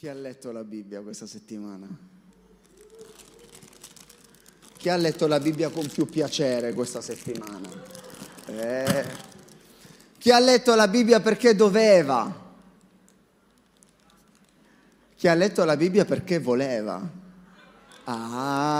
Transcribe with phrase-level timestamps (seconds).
[0.00, 1.86] Chi ha letto la Bibbia questa settimana?
[4.78, 7.68] Chi ha letto la Bibbia con più piacere questa settimana?
[8.46, 9.04] Eh.
[10.16, 12.34] Chi ha letto la Bibbia perché doveva?
[15.16, 17.06] Chi ha letto la Bibbia perché voleva?
[18.04, 18.72] Ah,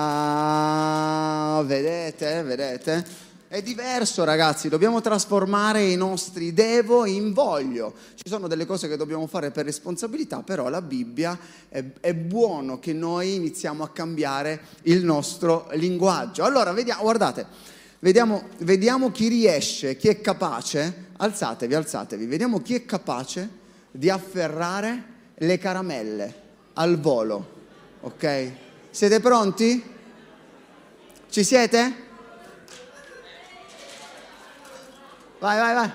[1.67, 3.07] vedete, vedete?
[3.53, 7.93] È diverso ragazzi, dobbiamo trasformare i nostri devo in voglio.
[8.15, 11.37] Ci sono delle cose che dobbiamo fare per responsabilità, però la Bibbia
[11.69, 16.45] è, è buono che noi iniziamo a cambiare il nostro linguaggio.
[16.45, 17.45] Allora, vediamo, guardate,
[17.99, 23.49] vediamo, vediamo chi riesce, chi è capace, alzatevi, alzatevi, vediamo chi è capace
[23.91, 25.05] di afferrare
[25.35, 26.35] le caramelle
[26.75, 27.49] al volo,
[28.03, 28.53] ok?
[28.91, 29.83] Siete pronti?
[31.29, 32.10] Ci siete?
[35.41, 35.93] Vai, vai, vai.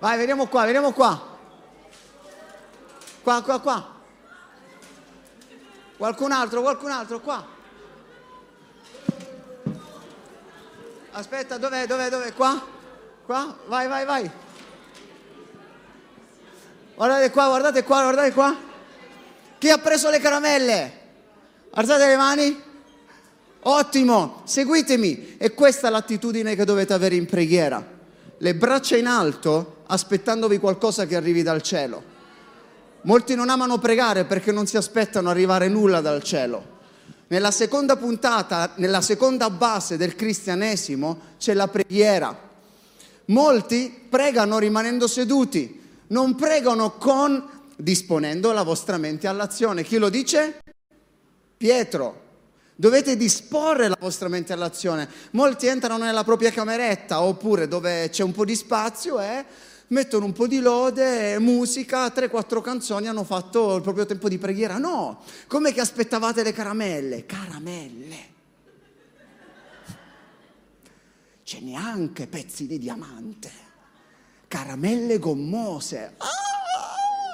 [0.00, 1.38] Vai, veniamo qua, veniamo qua.
[3.22, 3.92] Qua, qua, qua.
[5.96, 7.46] Qualcun altro, qualcun altro, qua.
[11.12, 12.34] Aspetta, dov'è, dov'è, dov'è?
[12.34, 12.60] Qua?
[13.24, 13.56] Qua?
[13.66, 14.30] Vai, vai, vai.
[16.96, 18.56] Guardate qua, guardate qua, guardate qua.
[19.58, 21.00] Chi ha preso le caramelle?
[21.70, 22.72] Alzate le mani.
[23.66, 25.36] Ottimo, seguitemi.
[25.38, 27.84] E questa è l'attitudine che dovete avere in preghiera.
[28.36, 32.12] Le braccia in alto, aspettandovi qualcosa che arrivi dal cielo.
[33.02, 36.72] Molti non amano pregare perché non si aspettano arrivare nulla dal cielo.
[37.28, 42.36] Nella seconda puntata, nella seconda base del cristianesimo, c'è la preghiera.
[43.26, 49.82] Molti pregano rimanendo seduti, non pregano con disponendo la vostra mente all'azione.
[49.82, 50.60] Chi lo dice?
[51.56, 52.23] Pietro.
[52.76, 55.08] Dovete disporre la vostra mente all'azione.
[55.32, 59.44] Molti entrano nella propria cameretta oppure dove c'è un po' di spazio e
[59.88, 64.78] mettono un po' di lode, musica, 3-4 canzoni, hanno fatto il proprio tempo di preghiera.
[64.78, 67.26] No, come che aspettavate le caramelle?
[67.26, 68.32] Caramelle.
[71.44, 73.50] Ce n'è anche pezzi di diamante,
[74.48, 76.14] caramelle gommose.
[76.16, 76.63] Ah!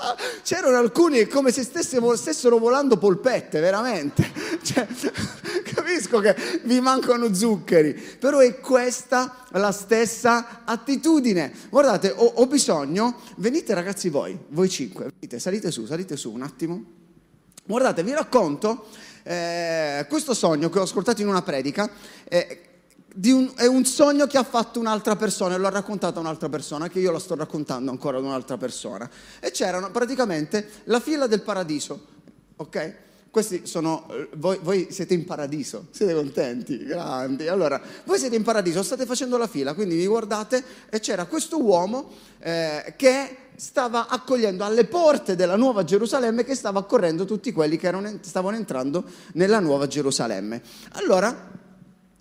[0.42, 4.28] c'erano alcuni come se stessero, stessero volando polpette, veramente.
[4.62, 4.86] Cioè,
[5.72, 11.50] capisco che vi mancano zuccheri, però è questa la stessa attitudine.
[11.70, 16.42] Guardate, ho, ho bisogno, venite ragazzi voi, voi cinque, venite, salite su, salite su un
[16.42, 16.84] attimo.
[17.64, 18.86] Guardate, vi racconto
[19.22, 21.90] eh, questo sogno che ho ascoltato in una predica.
[22.28, 22.69] Eh,
[23.30, 26.88] un, è un sogno che ha fatto un'altra persona e l'ho raccontato a un'altra persona,
[26.88, 29.08] che io lo sto raccontando ancora ad un'altra persona.
[29.40, 32.06] E c'erano praticamente la fila del paradiso,
[32.56, 32.94] ok?
[33.30, 37.46] Questi sono, voi, voi, siete in paradiso, siete contenti, grandi.
[37.46, 41.62] Allora, voi siete in paradiso, state facendo la fila, quindi vi guardate e c'era questo
[41.62, 42.10] uomo
[42.40, 47.86] eh, che stava accogliendo alle porte della Nuova Gerusalemme, che stava accorrendo tutti quelli che
[47.86, 49.04] erano, stavano entrando
[49.34, 50.60] nella Nuova Gerusalemme.
[50.92, 51.50] Allora,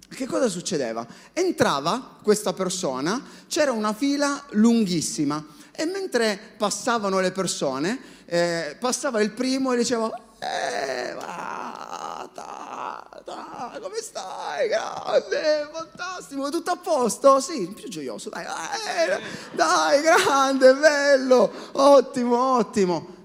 [0.09, 1.05] che cosa succedeva?
[1.33, 9.31] Entrava questa persona, c'era una fila lunghissima e mentre passavano le persone, eh, passava il
[9.31, 14.67] primo e diceva, eh, va, da, da, come stai?
[14.67, 17.39] Grande, fantastico, tutto a posto?
[17.39, 19.21] Sì, più gioioso, dai, eh,
[19.53, 23.15] dai, grande, bello, ottimo, ottimo.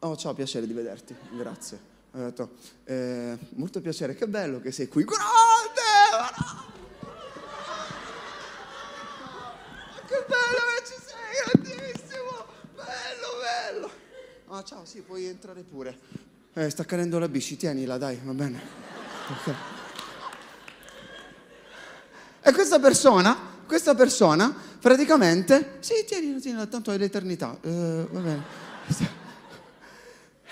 [0.00, 1.88] Oh, ciao, piacere di vederti, grazie.
[2.12, 2.50] Ho detto,
[2.84, 5.04] eh, molto piacere, che bello che sei qui.
[5.04, 5.49] Grande!
[10.06, 12.44] Che bello che ci sei, grandissimo!
[12.74, 13.90] Bello, bello!
[14.48, 15.98] Ah, ciao, sì, puoi entrare pure.
[16.52, 18.60] Eh, sta cadendo la bici, tienila, dai, va bene.
[19.30, 19.54] Okay.
[22.42, 23.34] E questa persona,
[23.66, 27.56] questa persona, praticamente, sì, tienila, tienila, tanto è l'eternità.
[27.62, 29.18] Eh, va bene.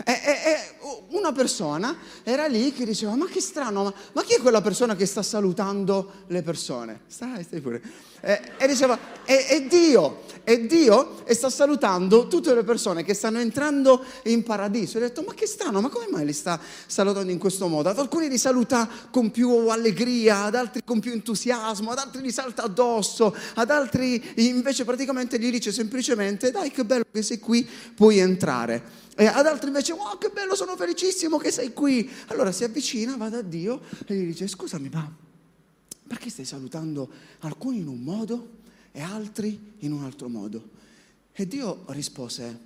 [0.04, 0.76] E, e, e,
[1.10, 4.94] una persona era lì che diceva: Ma che strano, ma, ma, chi è quella persona
[4.94, 7.00] che sta salutando le persone?
[7.06, 7.82] Stai, stai pure.
[8.20, 13.14] E, e diceva: è, è, Dio, è Dio e sta salutando tutte le persone che
[13.14, 14.98] stanno entrando in paradiso.
[14.98, 17.88] E ho detto: Ma che strano, ma come mai li sta salutando in questo modo?
[17.88, 22.32] Ad alcuni li saluta con più allegria, ad altri con più entusiasmo, ad altri li
[22.32, 27.68] salta addosso, ad altri invece praticamente gli dice semplicemente: Dai, che bello che sei qui,
[27.94, 29.06] puoi entrare.
[29.20, 32.08] E ad altri invece, wow, che bello, sono felicissimo che sei qui.
[32.28, 35.12] Allora si avvicina, va da Dio e gli dice, scusami, ma
[36.06, 37.10] perché stai salutando
[37.40, 38.50] alcuni in un modo
[38.92, 40.70] e altri in un altro modo?
[41.32, 42.56] E Dio rispose,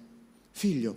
[0.50, 0.94] figlio,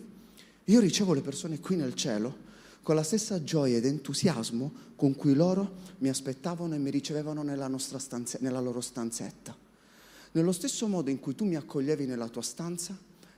[0.65, 2.43] io ricevo le persone qui nel cielo
[2.83, 7.71] con la stessa gioia ed entusiasmo con cui loro mi aspettavano e mi ricevevano nella,
[7.77, 9.55] stanze, nella loro stanzetta.
[10.33, 12.93] Nello stesso modo in cui tu mi accoglievi nella tua stanza,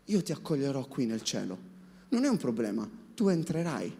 [0.05, 1.75] io ti accoglierò qui nel cielo.
[2.09, 3.93] Non è un problema, tu entrerai,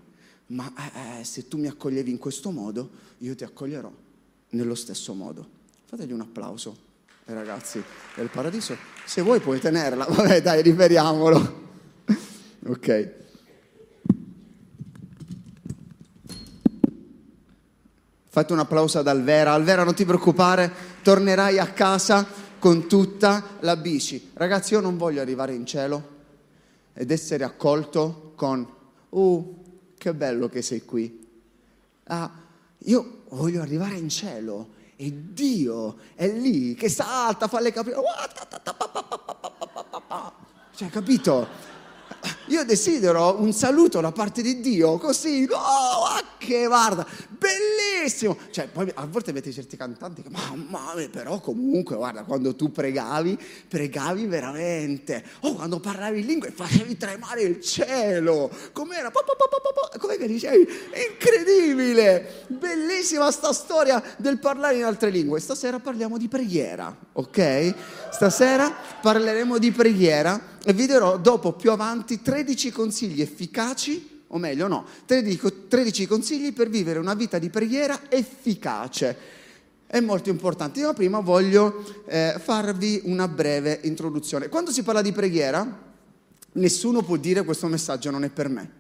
[0.48, 2.90] ma eh, eh, se tu mi accoglievi in questo modo,
[3.20, 3.92] io ti accoglierò
[4.50, 5.56] nello stesso modo.
[5.86, 6.78] Fategli un applauso
[7.26, 7.84] ai ragazzi
[8.16, 8.78] del paradiso.
[9.06, 11.66] Se vuoi puoi tenerla, vabbè dai, riperiamolo.
[12.68, 13.16] ok.
[18.30, 19.52] Fate un applauso ad Alvera.
[19.52, 20.72] Alvera, non ti preoccupare,
[21.02, 22.26] tornerai a casa
[22.60, 24.30] con tutta la bici.
[24.34, 26.16] Ragazzi, io non voglio arrivare in cielo
[26.98, 28.68] ed essere accolto con,
[29.10, 29.64] uh,
[29.96, 31.26] che bello che sei qui.
[32.06, 32.32] Ah,
[32.80, 37.98] io voglio arrivare in cielo e Dio è lì che salta, fa le capire.
[40.76, 41.48] Cioè, capito?
[42.48, 47.77] Io desidero un saluto da parte di Dio, così, oh, che guarda, bellissimo.
[48.10, 52.72] Cioè, poi a volte avete certi cantanti che, mamma mia, però comunque, guarda, quando tu
[52.72, 53.38] pregavi,
[53.68, 55.24] pregavi veramente.
[55.42, 58.50] Oh, quando parlavi in lingue facevi tremare il cielo.
[58.72, 59.12] Com'era?
[60.00, 60.68] Come che dicevi?
[61.12, 62.46] Incredibile!
[62.48, 65.40] Bellissima sta storia del parlare in altre lingue.
[65.40, 67.74] Stasera parliamo di preghiera, ok?
[68.12, 74.68] Stasera parleremo di preghiera e vi darò dopo più avanti 13 consigli efficaci, o meglio
[74.68, 79.36] no, 13, 13 consigli per vivere una vita di preghiera efficace.
[79.88, 80.80] È molto importante.
[80.80, 84.50] Io prima voglio eh, farvi una breve introduzione.
[84.50, 85.86] Quando si parla di preghiera,
[86.54, 88.72] nessuno può dire questo messaggio non è per me.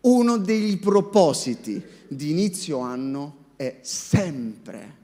[0.00, 4.96] Uno dei propositi di inizio anno è sempre,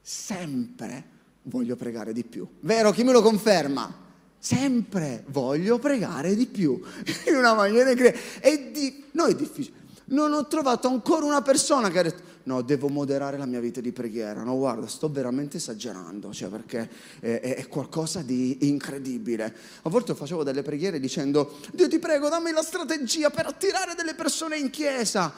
[0.00, 1.04] sempre
[1.42, 2.46] voglio pregare di più.
[2.60, 2.90] Vero?
[2.90, 4.04] Chi me lo conferma?
[4.46, 6.80] Sempre voglio pregare di più,
[7.26, 8.70] in una maniera incredibile.
[8.70, 9.84] Di, no, è difficile.
[10.08, 13.80] Non ho trovato ancora una persona che ha detto, no, devo moderare la mia vita
[13.80, 14.44] di preghiera.
[14.44, 16.88] No, guarda, sto veramente esagerando, cioè perché
[17.18, 19.52] è, è, qualcosa di incredibile.
[19.82, 24.14] A volte facevo delle preghiere dicendo, Dio ti prego, dammi la strategia per attirare delle
[24.14, 25.34] persone in chiesa.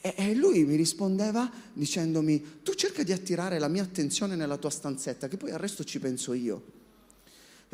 [0.00, 5.28] E lui mi rispondeva dicendomi, tu cerca di attirare la mia attenzione nella tua stanzetta,
[5.28, 6.78] che poi al resto ci penso io.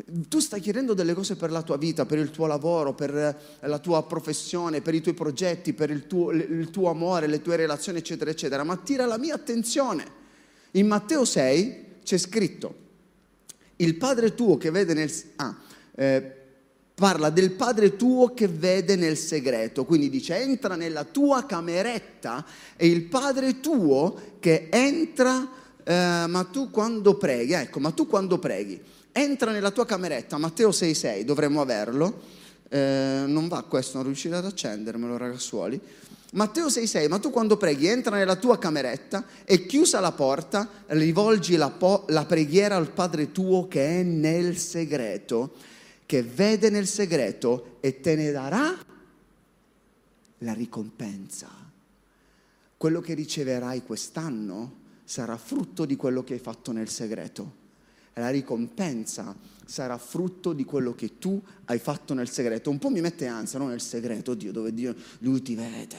[0.05, 3.79] Tu stai chiedendo delle cose per la tua vita, per il tuo lavoro, per la
[3.79, 7.97] tua professione, per i tuoi progetti, per il tuo, il tuo amore, le tue relazioni,
[7.97, 10.05] eccetera, eccetera, ma attira la mia attenzione.
[10.71, 12.75] In Matteo 6 c'è scritto,
[13.77, 15.11] il Padre tuo che vede nel...
[15.37, 15.57] Ah,
[15.95, 16.35] eh,
[16.93, 22.43] parla del Padre tuo che vede nel segreto, quindi dice entra nella tua cameretta
[22.75, 25.47] e il Padre tuo che entra,
[25.83, 28.81] eh, ma tu quando preghi, ecco, ma tu quando preghi
[29.17, 32.21] entra nella tua cameretta, Matteo 6,6, dovremmo averlo,
[32.69, 35.79] eh, non va questo, non riuscite ad accendermelo ragazzuoli.
[36.33, 41.55] Matteo 6,6, ma tu quando preghi entra nella tua cameretta e chiusa la porta, rivolgi
[41.55, 45.53] la, po- la preghiera al Padre tuo che è nel segreto,
[46.05, 48.77] che vede nel segreto e te ne darà
[50.39, 51.49] la ricompensa.
[52.77, 57.56] Quello che riceverai quest'anno sarà frutto di quello che hai fatto nel segreto
[58.19, 59.35] la ricompensa
[59.65, 62.69] sarà frutto di quello che tu hai fatto nel segreto.
[62.69, 63.67] Un po' mi mette ansia, no?
[63.67, 65.97] Nel segreto, Dio, dove Dio, lui ti vede,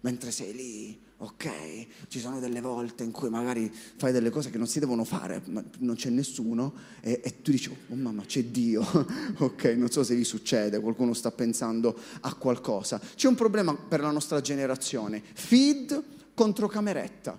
[0.00, 1.86] mentre sei lì, ok?
[2.08, 5.40] Ci sono delle volte in cui magari fai delle cose che non si devono fare,
[5.46, 8.82] ma non c'è nessuno, e, e tu dici, oh mamma, c'è Dio,
[9.38, 9.64] ok?
[9.76, 13.00] Non so se vi succede, qualcuno sta pensando a qualcosa.
[13.14, 16.02] C'è un problema per la nostra generazione, feed
[16.34, 17.38] contro cameretta,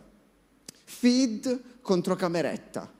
[0.83, 2.92] feed contro cameretta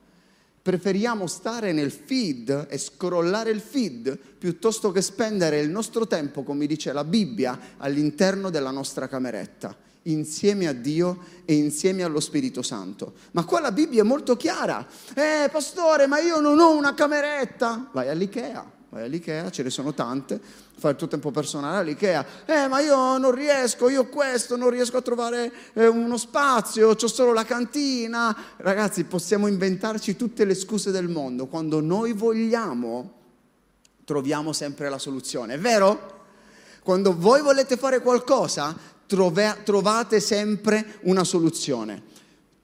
[0.64, 6.64] preferiamo stare nel feed e scrollare il feed piuttosto che spendere il nostro tempo, come
[6.64, 13.12] dice la Bibbia, all'interno della nostra cameretta, insieme a Dio e insieme allo Spirito Santo.
[13.32, 14.86] Ma qua la Bibbia è molto chiara.
[15.14, 17.90] Eh, pastore, ma io non ho una cameretta.
[17.92, 20.40] Vai all'Ikea vai all'Ikea, ce ne sono tante,
[20.78, 24.96] fai il tuo tempo personale all'Ikea, eh ma io non riesco, io questo, non riesco
[24.98, 28.36] a trovare eh, uno spazio, ho solo la cantina.
[28.58, 33.22] Ragazzi, possiamo inventarci tutte le scuse del mondo, quando noi vogliamo
[34.04, 36.12] troviamo sempre la soluzione, è vero?
[36.84, 42.00] Quando voi volete fare qualcosa, trove, trovate sempre una soluzione.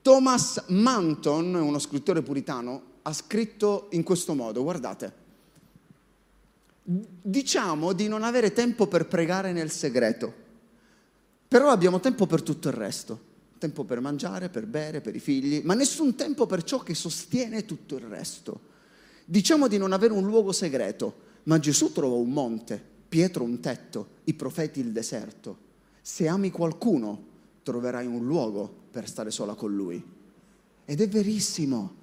[0.01, 5.20] Thomas Manton, uno scrittore puritano, ha scritto in questo modo, guardate,
[7.21, 10.33] diciamo di non avere tempo per pregare nel segreto,
[11.47, 13.19] però abbiamo tempo per tutto il resto,
[13.57, 17.65] tempo per mangiare, per bere, per i figli, ma nessun tempo per ciò che sostiene
[17.65, 18.69] tutto il resto.
[19.25, 24.07] Diciamo di non avere un luogo segreto, ma Gesù trova un monte, Pietro un tetto,
[24.25, 25.57] i profeti il deserto.
[26.01, 27.27] Se ami qualcuno,
[27.63, 30.01] troverai un luogo per stare sola con lui.
[30.85, 31.95] Ed è verissimo,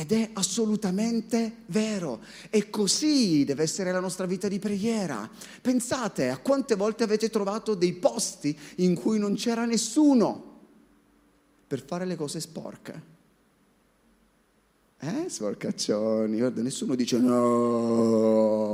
[0.00, 2.20] Ed è assolutamente vero.
[2.50, 5.28] E così deve essere la nostra vita di preghiera.
[5.60, 10.44] Pensate a quante volte avete trovato dei posti in cui non c'era nessuno
[11.66, 13.16] per fare le cose sporche.
[15.00, 18.67] Eh, sporcaccioni, guarda, nessuno dice no.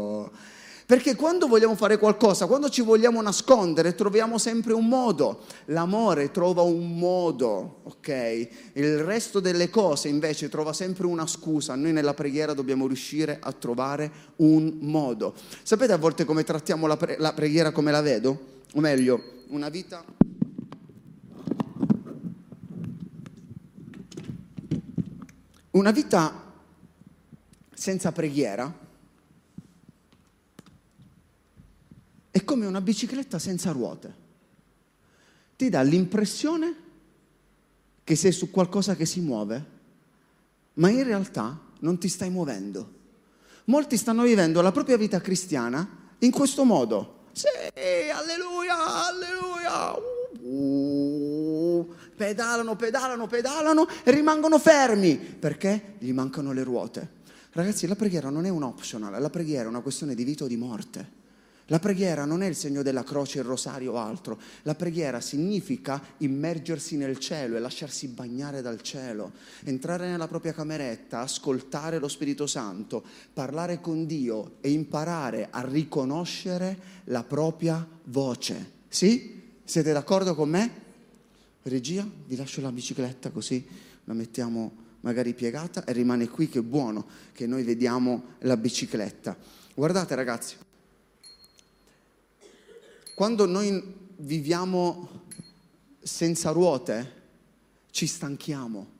[0.87, 5.45] Perché quando vogliamo fare qualcosa, quando ci vogliamo nascondere, troviamo sempre un modo.
[5.67, 8.49] L'amore trova un modo, ok?
[8.75, 11.75] Il resto delle cose invece trova sempre una scusa.
[11.75, 15.35] Noi nella preghiera dobbiamo riuscire a trovare un modo.
[15.63, 18.39] Sapete a volte come trattiamo la, pre- la preghiera come la vedo?
[18.75, 20.05] O meglio, una vita...
[25.71, 26.53] Una vita
[27.73, 28.83] senza preghiera
[32.35, 34.13] è come una bicicletta senza ruote.
[35.55, 36.75] Ti dà l'impressione
[38.03, 39.65] che sei su qualcosa che si muove,
[40.75, 42.91] ma in realtà non ti stai muovendo.
[43.67, 45.89] Molti stanno vivendo la propria vita cristiana
[46.19, 47.27] in questo modo.
[47.31, 47.47] Sì,
[48.11, 49.95] alleluia, alleluia.
[50.41, 57.09] Uh, pedalano, pedalano, pedalano e rimangono fermi perché gli mancano le ruote.
[57.53, 60.49] Ragazzi, la preghiera non è un optional, la preghiera è una questione di vita o
[60.49, 61.23] di morte.
[61.69, 64.39] La preghiera non è il segno della croce, il rosario o altro.
[64.63, 69.33] La preghiera significa immergersi nel cielo e lasciarsi bagnare dal cielo,
[69.65, 73.03] entrare nella propria cameretta, ascoltare lo Spirito Santo,
[73.33, 78.73] parlare con Dio e imparare a riconoscere la propria voce.
[78.89, 79.43] Sì?
[79.65, 80.83] Siete d'accordo con me?
[81.63, 83.67] Regia, vi lascio la bicicletta così
[84.05, 89.37] la mettiamo magari piegata e rimane qui che buono che noi vediamo la bicicletta.
[89.75, 90.57] Guardate ragazzi,
[93.15, 93.81] quando noi
[94.17, 95.23] viviamo
[96.03, 97.23] senza ruote,
[97.91, 98.93] ci stanchiamo.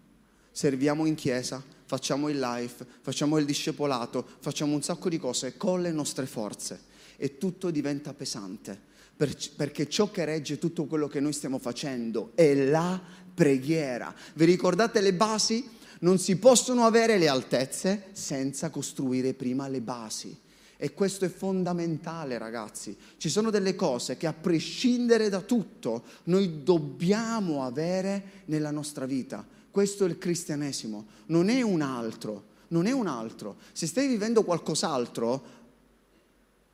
[0.53, 5.83] Serviamo in chiesa, facciamo il live, facciamo il discepolato, facciamo un sacco di cose con
[5.83, 8.93] le nostre forze e tutto diventa pesante.
[9.17, 13.01] perché ciò che regge tutto quello che noi stiamo facendo è la
[13.35, 14.15] preghiera.
[14.35, 15.69] Vi ricordate le basi?
[16.01, 20.37] Non si possono avere le altezze senza costruire prima le basi.
[20.77, 22.97] E questo è fondamentale, ragazzi.
[23.17, 29.47] Ci sono delle cose che a prescindere da tutto noi dobbiamo avere nella nostra vita.
[29.71, 33.57] Questo è il cristianesimo, non è un altro, non è un altro.
[33.73, 35.63] Se stai vivendo qualcos'altro,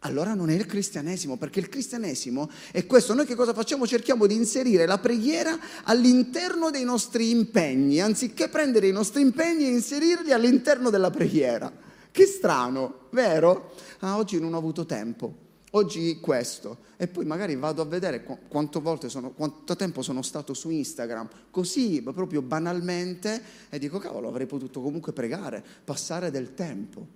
[0.00, 3.12] allora non è il cristianesimo, perché il cristianesimo è questo.
[3.12, 3.86] Noi che cosa facciamo?
[3.86, 9.72] Cerchiamo di inserire la preghiera all'interno dei nostri impegni, anziché prendere i nostri impegni e
[9.72, 11.70] inserirli all'interno della preghiera.
[12.10, 13.72] Che strano, vero?
[14.00, 15.48] Ah, oggi non ho avuto tempo.
[15.72, 16.88] Oggi questo.
[16.96, 18.22] E poi magari vado a vedere
[19.08, 24.80] sono, quanto tempo sono stato su Instagram, così proprio banalmente, e dico, cavolo, avrei potuto
[24.80, 27.06] comunque pregare, passare del tempo.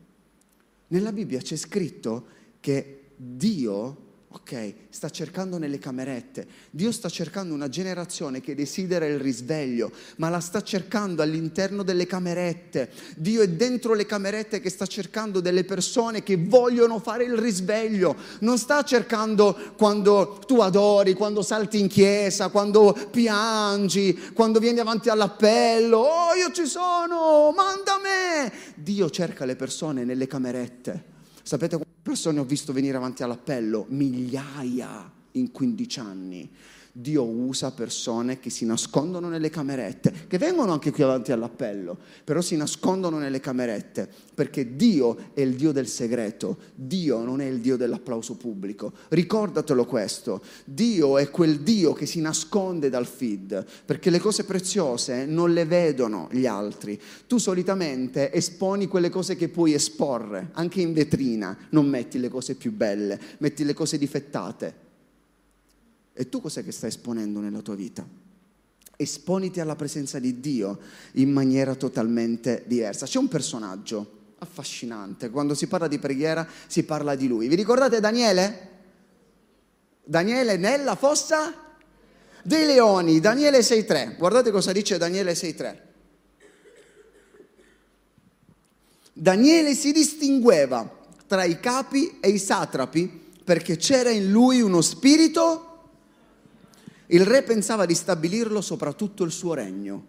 [0.88, 2.26] Nella Bibbia c'è scritto
[2.60, 4.03] che Dio
[4.34, 6.44] Ok, sta cercando nelle camerette.
[6.70, 12.04] Dio sta cercando una generazione che desidera il risveglio, ma la sta cercando all'interno delle
[12.04, 12.90] camerette.
[13.16, 18.16] Dio è dentro le camerette che sta cercando delle persone che vogliono fare il risveglio.
[18.40, 25.10] Non sta cercando quando tu adori, quando salti in chiesa, quando piangi, quando vieni avanti
[25.10, 25.98] all'appello.
[25.98, 28.52] Oh, io ci sono, manda me.
[28.74, 31.13] Dio cerca le persone nelle camerette.
[31.44, 33.84] Sapete quante persone ho visto venire avanti all'appello?
[33.90, 36.50] Migliaia in 15 anni.
[36.96, 42.40] Dio usa persone che si nascondono nelle camerette, che vengono anche qui avanti all'appello, però
[42.40, 47.58] si nascondono nelle camerette, perché Dio è il Dio del segreto, Dio non è il
[47.58, 48.92] Dio dell'applauso pubblico.
[49.08, 55.24] Ricordatelo questo, Dio è quel Dio che si nasconde dal feed, perché le cose preziose
[55.26, 57.00] non le vedono gli altri.
[57.26, 62.54] Tu solitamente esponi quelle cose che puoi esporre, anche in vetrina, non metti le cose
[62.54, 64.83] più belle, metti le cose difettate.
[66.16, 68.06] E tu cos'è che stai esponendo nella tua vita?
[68.96, 70.78] Esponiti alla presenza di Dio
[71.14, 73.06] in maniera totalmente diversa.
[73.06, 77.48] C'è un personaggio affascinante, quando si parla di preghiera si parla di lui.
[77.48, 78.70] Vi ricordate Daniele?
[80.04, 81.52] Daniele nella fossa
[82.44, 84.16] dei leoni, Daniele 6.3.
[84.16, 85.78] Guardate cosa dice Daniele 6.3.
[89.12, 95.73] Daniele si distingueva tra i capi e i satrapi perché c'era in lui uno spirito
[97.06, 100.06] il re pensava di stabilirlo sopra tutto il suo regno.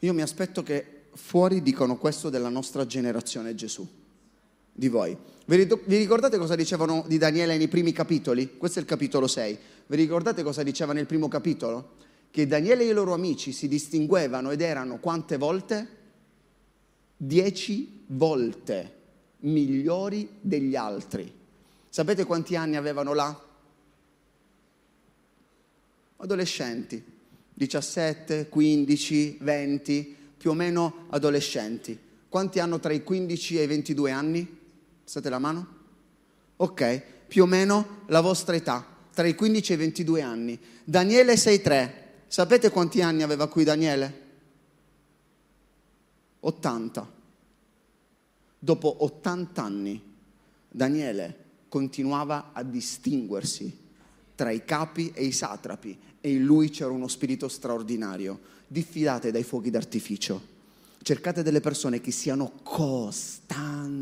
[0.00, 3.86] Io mi aspetto che fuori dicano questo della nostra generazione Gesù,
[4.72, 5.16] di voi.
[5.44, 8.56] Vi ricordate cosa dicevano di Daniele nei primi capitoli?
[8.56, 9.58] Questo è il capitolo 6.
[9.86, 11.96] Vi ricordate cosa diceva nel primo capitolo?
[12.30, 15.98] Che Daniele e i loro amici si distinguevano ed erano quante volte?
[17.22, 18.96] dieci volte
[19.40, 21.30] migliori degli altri.
[21.86, 23.38] Sapete quanti anni avevano là?
[26.22, 27.02] Adolescenti,
[27.54, 31.98] 17, 15, 20, più o meno adolescenti.
[32.28, 34.58] Quanti hanno tra i 15 e i 22 anni?
[35.02, 35.78] State la mano?
[36.56, 40.58] Ok, più o meno la vostra età, tra i 15 e i 22 anni.
[40.84, 41.92] Daniele 6,3.
[42.26, 44.20] Sapete quanti anni aveva qui Daniele?
[46.40, 47.12] 80.
[48.58, 50.02] Dopo 80 anni
[50.68, 53.88] Daniele continuava a distinguersi
[54.34, 58.38] tra i capi e i satrapi e in lui c'era uno spirito straordinario.
[58.66, 60.58] Diffidate dai fuochi d'artificio.
[61.02, 63.98] Cercate delle persone che siano costanti,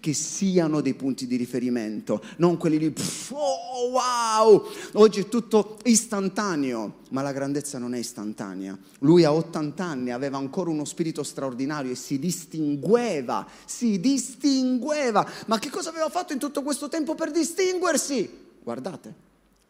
[0.00, 5.78] che siano dei punti di riferimento, non quelli lì, pff, oh wow, oggi è tutto
[5.84, 8.76] istantaneo, ma la grandezza non è istantanea.
[8.98, 15.24] Lui a 80 anni aveva ancora uno spirito straordinario e si distingueva, si distingueva.
[15.46, 18.28] Ma che cosa aveva fatto in tutto questo tempo per distinguersi?
[18.64, 19.14] Guardate,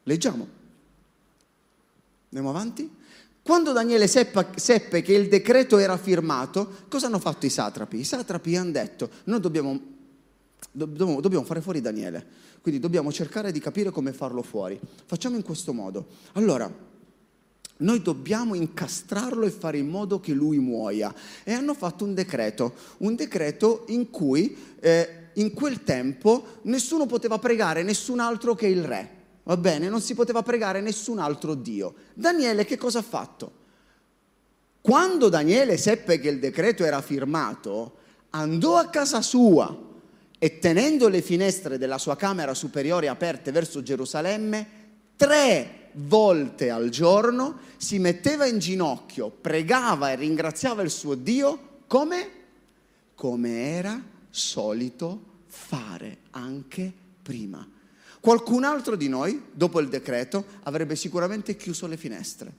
[0.05, 0.63] leggiamo.
[2.35, 2.91] Andiamo avanti?
[3.45, 7.99] Quando Daniele seppa, seppe che il decreto era firmato, cosa hanno fatto i satrapi?
[8.01, 9.81] I satrapi hanno detto, noi dobbiamo,
[10.73, 12.27] dobbiamo, dobbiamo fare fuori Daniele,
[12.61, 14.81] quindi dobbiamo cercare di capire come farlo fuori.
[15.05, 16.07] Facciamo in questo modo.
[16.33, 16.69] Allora,
[17.77, 21.15] noi dobbiamo incastrarlo e fare in modo che lui muoia.
[21.45, 27.39] E hanno fatto un decreto, un decreto in cui eh, in quel tempo nessuno poteva
[27.39, 29.14] pregare nessun altro che il re
[29.45, 29.89] va bene?
[29.89, 31.95] Non si poteva pregare nessun altro Dio.
[32.15, 33.63] Daniele che cosa ha fatto?
[34.81, 37.97] Quando Daniele seppe che il decreto era firmato,
[38.31, 39.75] andò a casa sua
[40.39, 44.67] e tenendo le finestre della sua camera superiore aperte verso Gerusalemme,
[45.17, 52.31] tre volte al giorno si metteva in ginocchio, pregava e ringraziava il suo Dio come?
[53.15, 57.67] Come era solito fare anche prima.
[58.25, 62.51] Qualcun altro di noi, dopo il decreto, avrebbe sicuramente chiuso le finestre.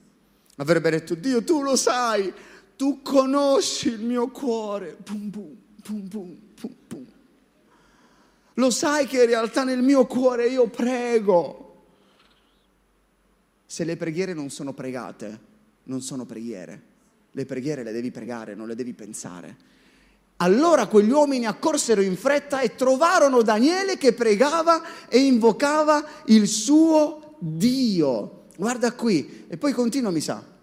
[0.58, 2.32] Avrebbe detto, Dio, tu lo sai,
[2.76, 4.96] tu conosci il mio cuore.
[5.02, 7.04] Pum, pum, pum, pum, pum, pum.
[8.54, 11.86] Lo sai che in realtà nel mio cuore io prego.
[13.66, 15.40] Se le preghiere non sono pregate,
[15.82, 16.80] non sono preghiere.
[17.32, 19.56] Le preghiere le devi pregare, non le devi pensare.
[20.38, 27.36] Allora quegli uomini accorsero in fretta e trovarono Daniele che pregava e invocava il suo
[27.38, 28.44] Dio.
[28.56, 30.55] Guarda qui, e poi continua, mi sa.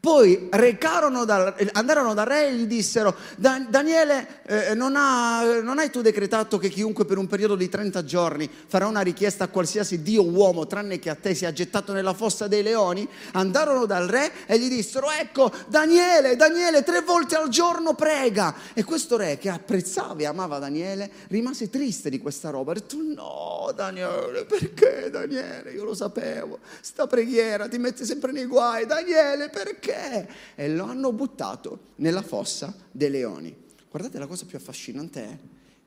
[0.00, 6.00] Poi da, andarono dal re e gli dissero, Daniele, eh, non, ha, non, hai tu
[6.00, 10.24] decretato che chiunque per un periodo di 30 giorni farà una richiesta a qualsiasi dio
[10.24, 13.06] uomo, tranne che a te sia gettato nella fossa dei leoni?
[13.32, 18.54] Andarono dal re e gli dissero, ecco, Daniele, Daniele, tre volte al giorno prega.
[18.72, 22.70] E questo re che apprezzava e amava Daniele rimase triste di questa roba.
[22.70, 25.72] Ha detto, no, Daniele, perché Daniele?
[25.72, 28.86] Io lo sapevo, sta preghiera ti mette sempre nei guai.
[28.86, 29.89] Daniele, perché?
[29.90, 30.28] Perché?
[30.54, 33.54] E lo hanno buttato nella fossa dei leoni.
[33.90, 35.38] Guardate, la cosa più affascinante è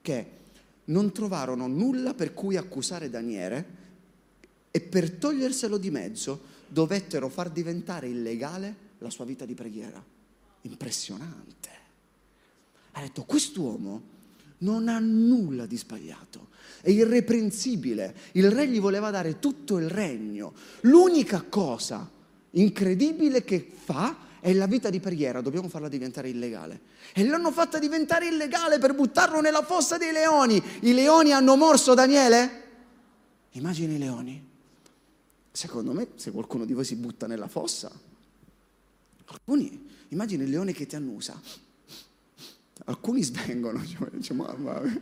[0.02, 0.28] che
[0.86, 3.82] non trovarono nulla per cui accusare Daniele
[4.70, 10.04] e per toglierselo di mezzo dovettero far diventare illegale la sua vita di preghiera.
[10.62, 11.70] Impressionante.
[12.92, 14.12] Ha detto, quest'uomo
[14.60, 16.50] non ha nulla di sbagliato,
[16.82, 18.16] è irreprensibile.
[18.34, 20.54] Il re gli voleva dare tutto il regno.
[20.82, 22.10] L'unica cosa
[22.54, 26.82] incredibile che fa è la vita di preghiera, dobbiamo farla diventare illegale.
[27.14, 30.62] E l'hanno fatta diventare illegale per buttarlo nella fossa dei leoni.
[30.82, 32.62] I leoni hanno morso Daniele?
[33.52, 34.52] Immagini i leoni.
[35.52, 37.92] Secondo me, se qualcuno di voi si butta nella fossa,
[39.26, 41.40] alcuni, immagini il leone che ti annusa.
[42.86, 45.00] Alcuni svengono, dice, mamma mia.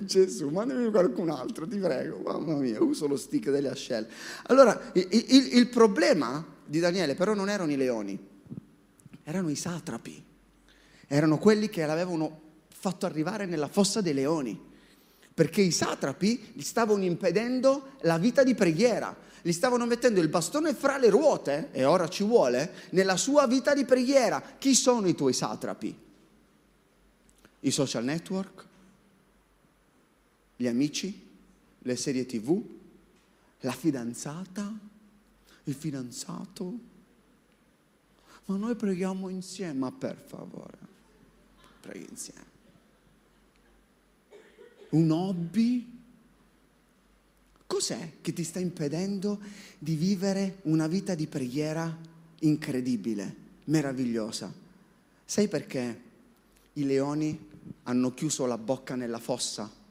[0.00, 4.08] Gesù, mandami qualcun altro, ti prego, mamma mia, uso lo stick delle ascelle.
[4.46, 8.18] Allora, il, il, il problema di Daniele però non erano i leoni,
[9.22, 10.22] erano i satrapi,
[11.06, 14.60] erano quelli che l'avevano fatto arrivare nella fossa dei leoni,
[15.32, 20.74] perché i satrapi gli stavano impedendo la vita di preghiera, gli stavano mettendo il bastone
[20.74, 24.42] fra le ruote, e ora ci vuole, nella sua vita di preghiera.
[24.58, 25.94] Chi sono i tuoi satrapi?
[27.60, 28.66] I social network?
[30.56, 31.20] Gli amici,
[31.78, 32.62] le serie tv,
[33.60, 34.72] la fidanzata,
[35.64, 36.78] il fidanzato.
[38.46, 40.78] Ma noi preghiamo insieme, ma per favore,
[41.80, 42.52] preghi insieme.
[44.90, 45.92] Un hobby?
[47.66, 49.40] Cos'è che ti sta impedendo
[49.78, 51.98] di vivere una vita di preghiera
[52.40, 54.52] incredibile, meravigliosa?
[55.24, 56.02] Sai perché
[56.74, 57.50] i leoni
[57.84, 59.82] hanno chiuso la bocca nella fossa?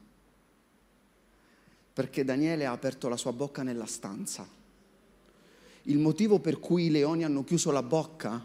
[1.94, 4.46] Perché Daniele ha aperto la sua bocca nella stanza.
[5.82, 8.44] Il motivo per cui i leoni hanno chiuso la bocca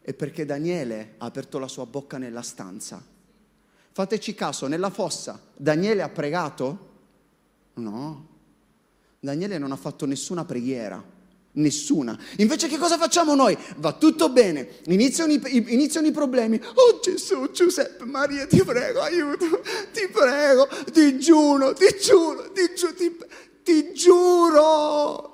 [0.00, 3.02] è perché Daniele ha aperto la sua bocca nella stanza.
[3.90, 6.92] Fateci caso, nella fossa Daniele ha pregato?
[7.74, 8.28] No.
[9.18, 11.13] Daniele non ha fatto nessuna preghiera.
[11.56, 12.18] Nessuna.
[12.38, 13.56] Invece che cosa facciamo noi?
[13.76, 16.60] Va tutto bene, iniziano i, iniziano i, problemi.
[16.74, 19.62] Oh Gesù, Giuseppe, Maria, ti prego, aiuto,
[19.92, 23.16] ti prego, ti giuro, ti giuro, ti giuro, ti,
[23.62, 25.32] ti giuro.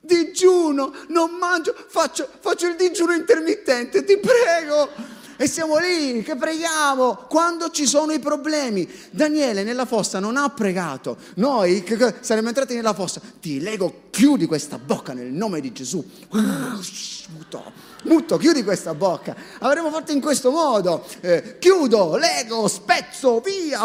[0.00, 4.88] Digiuno, non mangio, faccio, faccio il digiuno intermittente, ti prego.
[5.38, 8.88] E siamo lì che preghiamo quando ci sono i problemi.
[9.10, 11.18] Daniele nella fossa non ha pregato.
[11.34, 11.84] Noi
[12.20, 13.20] saremmo entrati nella fossa.
[13.40, 16.04] Ti lego, chiudi questa bocca nel nome di Gesù.
[16.30, 17.72] Muto,
[18.04, 19.36] muto, chiudi questa bocca.
[19.58, 21.04] Avremmo fatto in questo modo.
[21.20, 23.84] Eh, chiudo, lego, spezzo, via.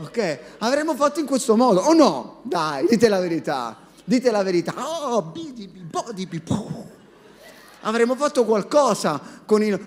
[0.00, 0.38] Ok?
[0.58, 1.80] Avremmo fatto in questo modo.
[1.80, 2.40] O no?
[2.42, 3.78] Dai, dite la verità.
[4.04, 4.74] Dite la verità.
[4.76, 6.40] Oh, bidibi, bodibi,
[7.82, 9.78] Avremmo fatto qualcosa con il...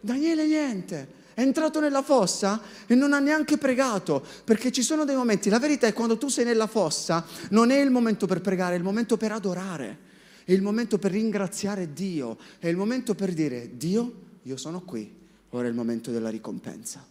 [0.00, 1.18] Daniele niente.
[1.34, 5.58] È entrato nella fossa e non ha neanche pregato, perché ci sono dei momenti, la
[5.58, 8.82] verità è quando tu sei nella fossa, non è il momento per pregare, è il
[8.82, 9.98] momento per adorare,
[10.44, 15.10] è il momento per ringraziare Dio, è il momento per dire, Dio, io sono qui,
[15.50, 17.06] ora è il momento della ricompensa.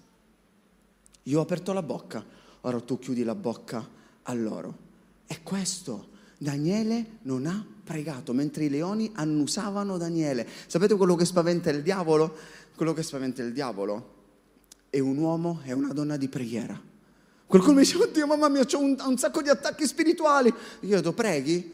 [1.24, 2.24] Io ho aperto la bocca,
[2.62, 3.88] ora tu chiudi la bocca
[4.24, 4.78] a loro.
[5.26, 6.08] È questo.
[6.38, 10.48] Daniele non ha pregato, mentre i leoni annusavano Daniele.
[10.68, 12.36] Sapete quello che spaventa il diavolo?
[12.76, 14.18] Quello che spaventa il diavolo
[14.92, 16.80] è un uomo e una donna di preghiera.
[17.48, 20.54] Qualcuno mi dice, oddio mamma mia, ho un, un, sacco di attacchi spirituali.
[20.82, 21.74] Io detto, preghi?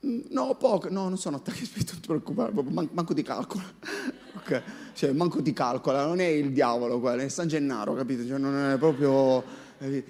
[0.00, 0.90] No, poco.
[0.90, 3.64] No, non sono attacchi spirituali, non ti preoccupare, man- manco di calcolo.
[4.36, 8.26] ok, cioè manco di calcola, non è il diavolo quello, è San Gennaro, capito?
[8.26, 9.42] Cioè, non è proprio...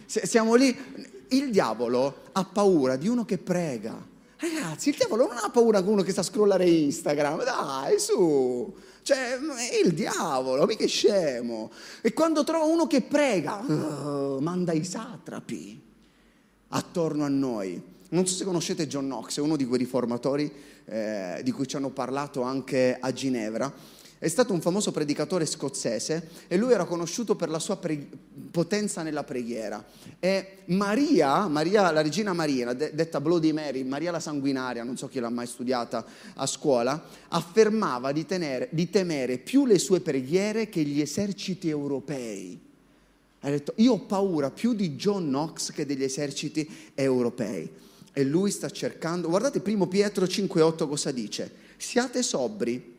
[0.07, 0.77] Siamo lì,
[1.29, 4.11] il diavolo ha paura di uno che prega.
[4.43, 8.75] Ragazzi, il diavolo non ha paura di uno che sta a scrollare Instagram, dai, su.
[9.03, 11.71] Cioè, è il diavolo, mica è scemo.
[12.01, 15.81] E quando trova uno che prega, uh, manda i satrapi
[16.71, 17.81] attorno a noi.
[18.09, 20.53] Non so se conoscete John Knox, è uno di quei riformatori
[20.87, 23.73] eh, di cui ci hanno parlato anche a Ginevra
[24.23, 28.07] è stato un famoso predicatore scozzese e lui era conosciuto per la sua pre-
[28.53, 29.85] potenza nella preghiera.
[30.21, 35.09] E Maria, Maria la regina Maria, de- detta Bloody Mary, Maria la sanguinaria, non so
[35.09, 40.69] chi l'ha mai studiata a scuola, affermava di, tenere, di temere più le sue preghiere
[40.69, 42.61] che gli eserciti europei.
[43.41, 47.69] Ha detto, io ho paura più di John Knox che degli eserciti europei.
[48.13, 52.92] E lui sta cercando, guardate primo Pietro 5,8 cosa dice, siate sobri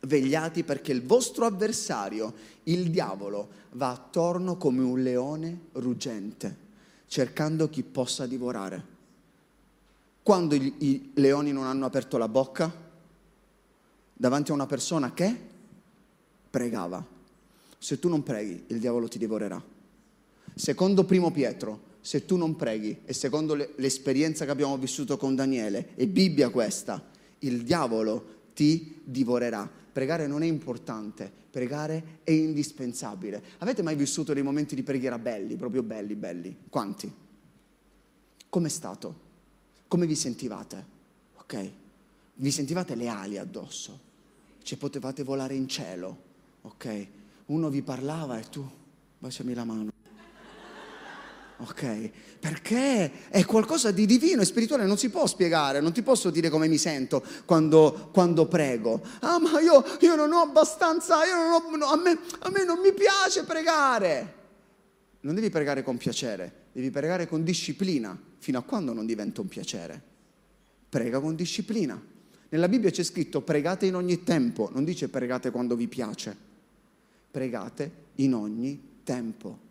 [0.00, 2.32] vegliati perché il vostro avversario,
[2.64, 6.56] il diavolo, va attorno come un leone ruggente,
[7.06, 8.98] cercando chi possa divorare.
[10.22, 12.88] Quando i, i leoni non hanno aperto la bocca?
[14.12, 15.36] Davanti a una persona che
[16.50, 17.04] pregava.
[17.78, 19.62] Se tu non preghi, il diavolo ti divorerà.
[20.54, 25.94] Secondo primo Pietro, se tu non preghi, e secondo l'esperienza che abbiamo vissuto con Daniele,
[25.94, 27.02] è Bibbia questa,
[27.40, 33.42] il diavolo ti divorerà pregare non è importante, pregare è indispensabile.
[33.58, 36.56] Avete mai vissuto dei momenti di preghiera belli, proprio belli, belli?
[36.68, 37.12] Quanti?
[38.48, 39.28] Com'è stato?
[39.88, 40.84] Come vi sentivate?
[41.36, 41.70] Ok?
[42.34, 44.08] Vi sentivate le ali addosso?
[44.62, 46.16] Cioè potevate volare in cielo?
[46.62, 47.06] Ok?
[47.46, 48.68] Uno vi parlava e tu,
[49.18, 49.89] baciami la mano
[51.60, 52.10] ok?
[52.40, 56.48] Perché è qualcosa di divino e spirituale, non si può spiegare, non ti posso dire
[56.48, 59.02] come mi sento quando, quando prego.
[59.20, 62.64] Ah, ma io, io, non ho abbastanza, io non ho, no, a, me, a me
[62.64, 64.38] non mi piace pregare.
[65.20, 69.48] Non devi pregare con piacere, devi pregare con disciplina, fino a quando non diventa un
[69.48, 70.02] piacere.
[70.88, 72.00] Prega con disciplina.
[72.48, 76.36] Nella Bibbia c'è scritto pregate in ogni tempo, non dice pregate quando vi piace,
[77.30, 79.68] pregate in ogni tempo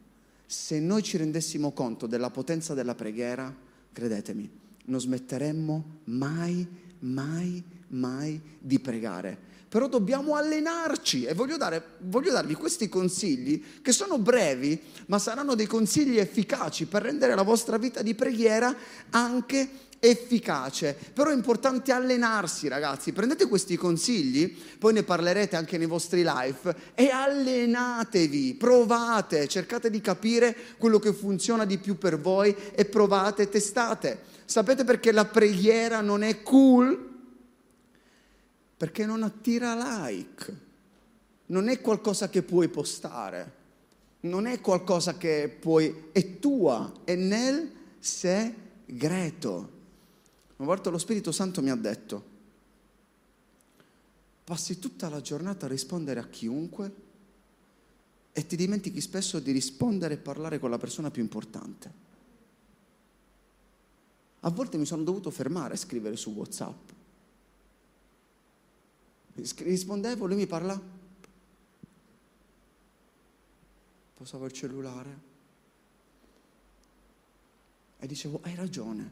[0.50, 3.56] se noi ci rendessimo conto della potenza della preghiera,
[3.94, 4.50] credetemi,
[4.86, 6.68] non smetteremmo mai,
[7.02, 9.38] mai, mai di pregare.
[9.70, 15.54] Però dobbiamo allenarci e voglio, dare, voglio darvi questi consigli che sono brevi, ma saranno
[15.54, 18.76] dei consigli efficaci per rendere la vostra vita di preghiera
[19.12, 20.98] anche efficace.
[21.14, 23.12] Però è importante allenarsi, ragazzi.
[23.12, 30.02] Prendete questi consigli, poi ne parlerete anche nei vostri live e allenatevi, provate, cercate di
[30.02, 34.22] capire quello che funziona di più per voi e provate, testate.
[34.46, 37.09] Sapete perché la preghiera non è cool?
[38.80, 40.58] Perché non attira like,
[41.48, 43.54] non è qualcosa che puoi postare,
[44.22, 49.70] non è qualcosa che puoi, è tua, è nel segreto.
[50.56, 52.24] Una volta lo Spirito Santo mi ha detto,
[54.46, 56.94] passi tutta la giornata a rispondere a chiunque
[58.32, 61.92] e ti dimentichi spesso di rispondere e parlare con la persona più importante.
[64.40, 66.92] A volte mi sono dovuto fermare a scrivere su WhatsApp.
[69.58, 70.80] Rispondevo, lui mi parla.
[74.16, 75.28] Posavo il cellulare
[78.00, 79.10] e dicevo, hai ragione,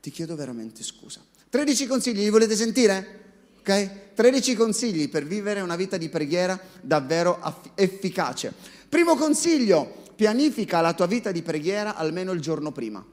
[0.00, 1.22] ti chiedo veramente scusa.
[1.48, 3.22] 13 consigli, li volete sentire?
[3.60, 4.14] ok?
[4.14, 7.40] 13 consigli per vivere una vita di preghiera davvero
[7.74, 8.52] efficace.
[8.88, 13.04] Primo consiglio, pianifica la tua vita di preghiera almeno il giorno prima.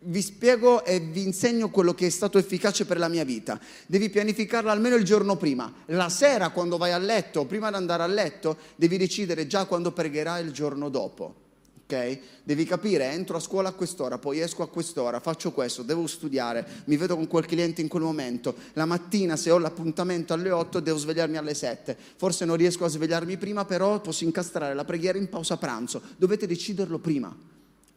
[0.00, 3.60] Vi spiego e vi insegno quello che è stato efficace per la mia vita.
[3.86, 5.72] Devi pianificarla almeno il giorno prima.
[5.86, 9.92] La sera quando vai a letto, prima di andare a letto, devi decidere già quando
[9.92, 11.46] pregherai il giorno dopo
[11.88, 12.18] ok?
[12.44, 16.66] Devi capire, entro a scuola a quest'ora, poi esco a quest'ora, faccio questo, devo studiare,
[16.84, 18.54] mi vedo con quel cliente in quel momento.
[18.74, 21.96] La mattina, se ho l'appuntamento alle 8, devo svegliarmi alle 7.
[22.16, 26.02] Forse non riesco a svegliarmi prima, però posso incastrare la preghiera in pausa pranzo.
[26.16, 27.34] Dovete deciderlo prima.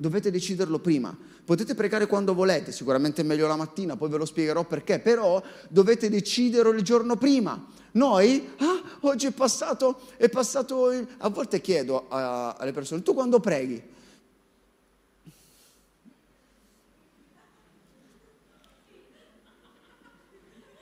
[0.02, 1.16] Dovete deciderlo prima.
[1.46, 5.40] Potete pregare quando volete, sicuramente è meglio la mattina, poi ve lo spiegherò perché, però
[5.70, 7.64] dovete deciderlo il giorno prima.
[7.92, 11.08] Noi, ah, oggi è passato, è passato, il...
[11.20, 13.80] a volte chiedo a, alle persone, tu quando preghi?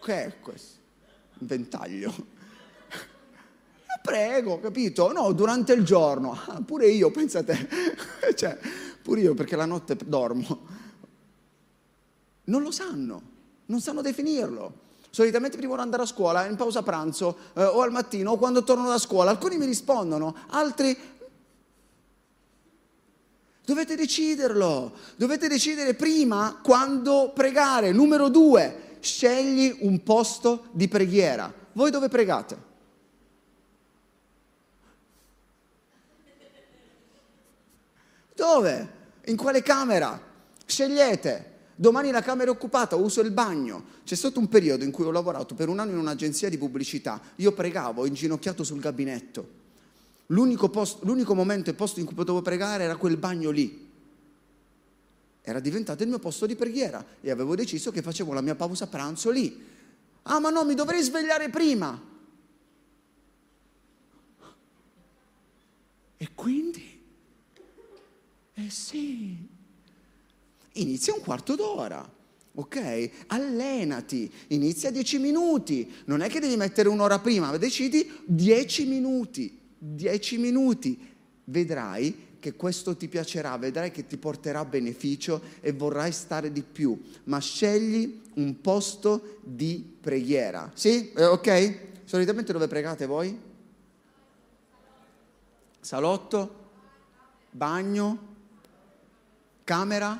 [0.02, 0.78] Che è questo?
[1.40, 2.14] Un ventaglio.
[4.02, 5.12] Prego, capito?
[5.12, 6.40] No, durante il giorno.
[6.46, 7.68] Ah, pure io, pensate.
[8.36, 8.58] cioè,
[9.10, 10.46] pure io perché la notte dormo.
[12.44, 13.22] Non lo sanno,
[13.66, 14.88] non sanno definirlo.
[15.10, 18.64] Solitamente prima di andare a scuola, in pausa pranzo eh, o al mattino o quando
[18.64, 20.96] torno da scuola, alcuni mi rispondono, altri
[23.66, 27.92] Dovete deciderlo, dovete decidere prima quando pregare.
[27.92, 31.54] Numero due, scegli un posto di preghiera.
[31.74, 32.58] Voi dove pregate?
[38.34, 38.98] Dove?
[39.30, 40.20] In quale camera?
[40.66, 41.58] Scegliete.
[41.76, 43.86] Domani la camera è occupata, uso il bagno.
[44.04, 47.22] C'è stato un periodo in cui ho lavorato per un anno in un'agenzia di pubblicità.
[47.36, 49.58] Io pregavo, inginocchiato sul gabinetto.
[50.28, 53.88] L'unico, posto, l'unico momento e posto in cui potevo pregare era quel bagno lì.
[55.42, 58.88] Era diventato il mio posto di preghiera e avevo deciso che facevo la mia pausa
[58.88, 59.66] pranzo lì.
[60.24, 62.00] Ah, ma no, mi dovrei svegliare prima.
[66.18, 66.89] E quindi?
[68.66, 69.38] Eh sì,
[70.74, 72.18] inizia un quarto d'ora.
[72.56, 73.10] Ok?
[73.28, 75.90] Allenati, inizia dieci minuti.
[76.06, 79.58] Non è che devi mettere un'ora prima, ma decidi dieci minuti.
[79.78, 81.08] Dieci minuti.
[81.46, 87.02] Vedrai che questo ti piacerà, vedrai che ti porterà beneficio e vorrai stare di più.
[87.26, 90.70] Ma scegli un posto di preghiera.
[90.74, 91.14] Sì?
[91.14, 91.78] Eh, ok?
[92.04, 93.40] Solitamente dove pregate voi?
[95.80, 96.56] Salotto?
[97.52, 98.29] Bagno?
[99.70, 100.20] Camera,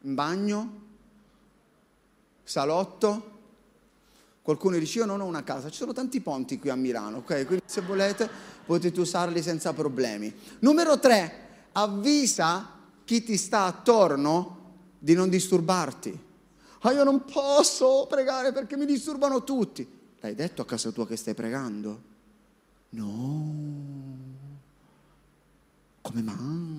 [0.00, 0.80] bagno,
[2.44, 3.36] salotto.
[4.42, 7.46] Qualcuno dice io non ho una casa, ci sono tanti ponti qui a Milano, ok?
[7.46, 8.28] Quindi se volete
[8.66, 10.30] potete usarli senza problemi.
[10.58, 12.74] Numero tre, avvisa
[13.06, 14.56] chi ti sta attorno
[14.98, 16.26] di non disturbarti.
[16.80, 19.88] Ah, io non posso pregare perché mi disturbano tutti.
[20.20, 22.02] L'hai detto a casa tua che stai pregando?
[22.90, 23.54] No.
[26.02, 26.77] Come mai?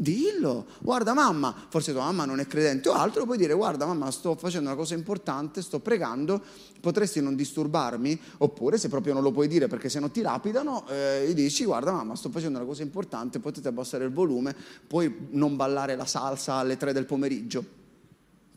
[0.00, 4.10] Dillo, guarda mamma, forse tua mamma non è credente o altro, puoi dire guarda mamma
[4.10, 6.42] sto facendo una cosa importante, sto pregando,
[6.80, 8.18] potresti non disturbarmi?
[8.38, 11.66] Oppure se proprio non lo puoi dire perché se no ti lapidano, eh, gli dici
[11.66, 16.06] guarda mamma sto facendo una cosa importante, potete abbassare il volume, puoi non ballare la
[16.06, 17.62] salsa alle 3 del pomeriggio.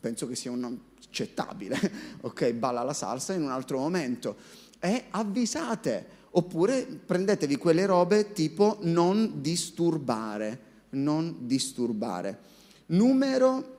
[0.00, 1.78] Penso che sia un accettabile,
[2.22, 2.52] ok?
[2.52, 4.36] Balla la salsa in un altro momento.
[4.80, 12.38] E avvisate, oppure prendetevi quelle robe tipo non disturbare non disturbare.
[12.86, 13.78] Numero,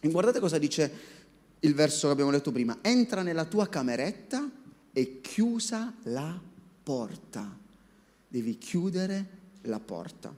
[0.00, 1.12] guardate cosa dice
[1.60, 4.50] il verso che abbiamo letto prima, entra nella tua cameretta
[4.92, 6.40] e chiusa la
[6.82, 7.58] porta.
[8.28, 9.26] Devi chiudere
[9.62, 10.34] la porta.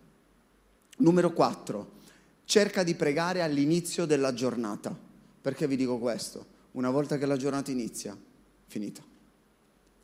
[0.98, 1.92] Numero 4,
[2.44, 4.96] cerca di pregare all'inizio della giornata.
[5.40, 6.54] Perché vi dico questo?
[6.72, 8.16] Una volta che la giornata inizia,
[8.66, 9.02] finita.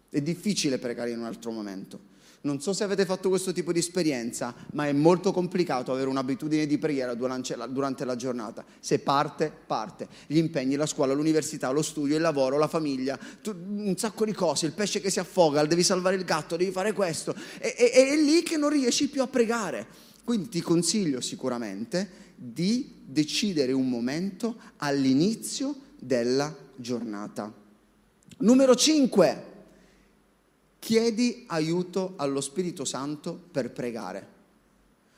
[0.09, 2.11] È difficile pregare in un altro momento.
[2.45, 6.67] Non so se avete fatto questo tipo di esperienza, ma è molto complicato avere un'abitudine
[6.67, 8.65] di preghiera durante la giornata.
[8.81, 10.09] Se parte, parte.
[10.27, 14.67] Gli impegni, la scuola, l'università, lo studio, il lavoro, la famiglia, un sacco di cose,
[14.67, 17.33] il pesce che si affoga, devi salvare il gatto, devi fare questo.
[17.61, 19.87] E, e, è lì che non riesci più a pregare.
[20.25, 27.53] Quindi ti consiglio sicuramente di decidere un momento all'inizio della giornata.
[28.39, 29.51] Numero 5
[30.83, 34.27] chiedi aiuto allo Spirito Santo per pregare.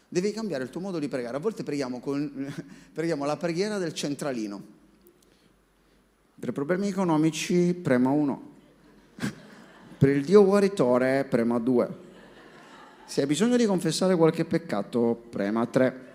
[0.07, 1.38] Devi cambiare il tuo modo di pregare.
[1.38, 2.53] A volte preghiamo, con,
[2.92, 4.62] preghiamo la preghiera del centralino.
[6.38, 8.53] Per problemi economici prema 1.
[9.96, 11.88] Per il Dio guaritore prema 2.
[13.07, 16.13] Se hai bisogno di confessare qualche peccato prema 3.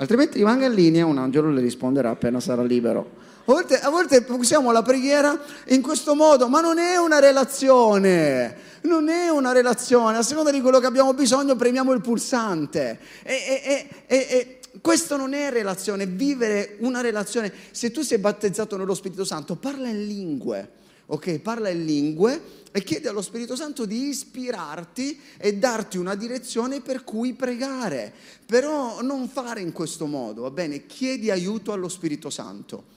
[0.00, 3.16] Altrimenti rimanga in linea, un angelo le risponderà appena sarà libero.
[3.44, 5.36] A volte, a volte usiamo la preghiera
[5.68, 10.60] in questo modo, ma non è una relazione, non è una relazione, a seconda di
[10.60, 13.00] quello che abbiamo bisogno premiamo il pulsante.
[13.24, 17.52] E, e, e, questo non è relazione, vivere una relazione.
[17.72, 20.70] Se tu sei battezzato nello Spirito Santo, parla in lingue,
[21.08, 21.38] ok?
[21.38, 27.04] Parla in lingue e chiedi allo Spirito Santo di ispirarti e darti una direzione per
[27.04, 28.12] cui pregare.
[28.46, 30.86] Però non fare in questo modo, va bene?
[30.86, 32.96] Chiedi aiuto allo Spirito Santo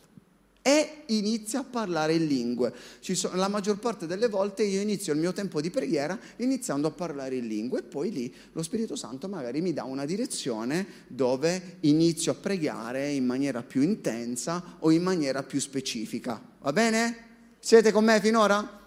[0.63, 2.73] e inizia a parlare in lingue.
[2.99, 6.91] Sono, la maggior parte delle volte io inizio il mio tempo di preghiera iniziando a
[6.91, 11.77] parlare in lingue e poi lì lo Spirito Santo magari mi dà una direzione dove
[11.81, 16.39] inizio a pregare in maniera più intensa o in maniera più specifica.
[16.59, 17.29] Va bene?
[17.63, 18.79] Siete con me finora?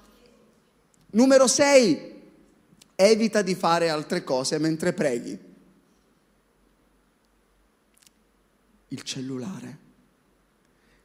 [1.13, 2.13] Numero 6.
[2.97, 5.39] Evita di fare altre cose mentre preghi.
[8.89, 9.79] Il cellulare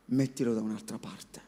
[0.05, 1.47] mettilo da un'altra parte.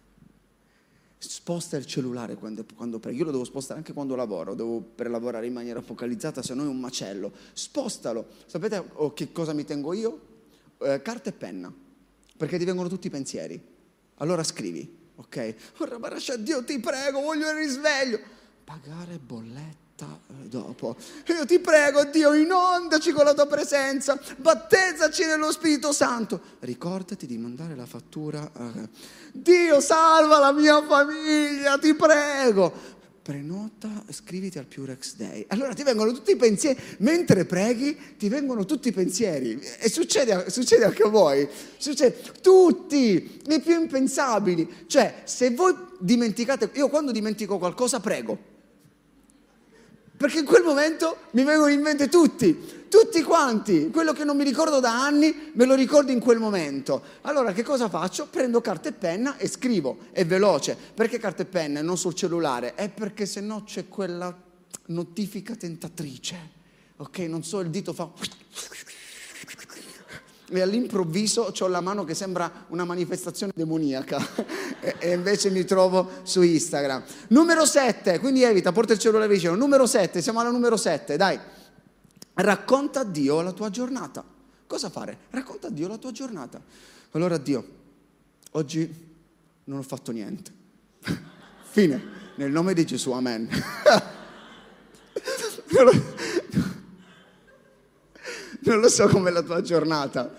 [1.18, 3.18] Sposta il cellulare quando, quando, preghi.
[3.18, 6.64] Io lo devo spostare anche quando lavoro, devo per lavorare in maniera focalizzata, se no
[6.64, 7.32] è un macello.
[7.54, 8.28] Spostalo.
[8.46, 10.22] Sapete oh, che cosa mi tengo io?
[10.78, 11.74] Eh, carta e penna,
[12.38, 13.60] perché ti vengono tutti i pensieri.
[14.16, 15.56] Allora scrivi, ok?
[15.78, 15.98] Ora,
[16.38, 18.20] Dio ti prego, voglio il risveglio.
[18.64, 20.96] Pagare bollette eh, dopo.
[21.28, 26.42] Io ti prego, Dio, inondaci con la tua presenza, battezzaci nello Spirito Santo.
[26.60, 28.50] Ricordati di mandare la fattura.
[29.32, 33.00] Dio, salva la mia famiglia, ti prego.
[33.22, 35.46] Prenota, scriviti al Purex Day.
[35.50, 39.60] Allora ti vengono tutti i pensieri, mentre preghi ti vengono tutti i pensieri.
[39.80, 41.48] E succede, succede anche a voi.
[41.78, 44.86] Succede tutti, i più impensabili.
[44.88, 48.52] Cioè, se voi dimenticate, io quando dimentico qualcosa prego
[50.22, 52.56] perché in quel momento mi vengono in mente tutti,
[52.92, 57.02] tutti quanti, quello che non mi ricordo da anni me lo ricordo in quel momento.
[57.22, 58.28] Allora che cosa faccio?
[58.30, 60.76] Prendo carta e penna e scrivo, è veloce.
[60.94, 62.76] Perché carta e penna e non sul cellulare?
[62.76, 64.38] È perché se no c'è quella
[64.88, 66.60] notifica tentatrice.
[66.98, 68.12] Ok, non so, il dito fa
[70.54, 74.20] e all'improvviso ho la mano che sembra una manifestazione demoniaca
[75.00, 77.04] e invece mi trovo su Instagram.
[77.30, 79.56] Numero 7, quindi evita, porta il cellulare vicino.
[79.56, 81.40] Numero 7, siamo alla numero 7, dai.
[82.34, 84.24] Racconta a Dio la tua giornata.
[84.68, 85.18] Cosa fare?
[85.32, 86.62] Racconta a Dio la tua giornata.
[87.12, 87.68] Allora Dio,
[88.52, 89.10] oggi
[89.66, 90.52] non ho fatto niente.
[91.70, 92.20] Fine.
[92.36, 93.50] Nel nome di Gesù, amen.
[98.62, 100.34] non lo so com'è la tua giornata.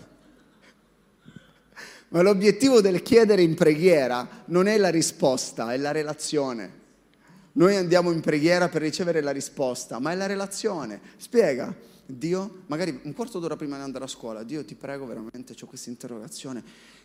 [2.09, 6.81] Ma l'obiettivo del chiedere in preghiera non è la risposta, è la relazione.
[7.55, 11.01] Noi andiamo in preghiera per ricevere la risposta, ma è la relazione.
[11.19, 11.75] Spiega,
[12.07, 15.67] Dio, magari un quarto d'ora prima di andare a scuola, Dio ti prego veramente, ho
[15.67, 16.63] questa interrogazione,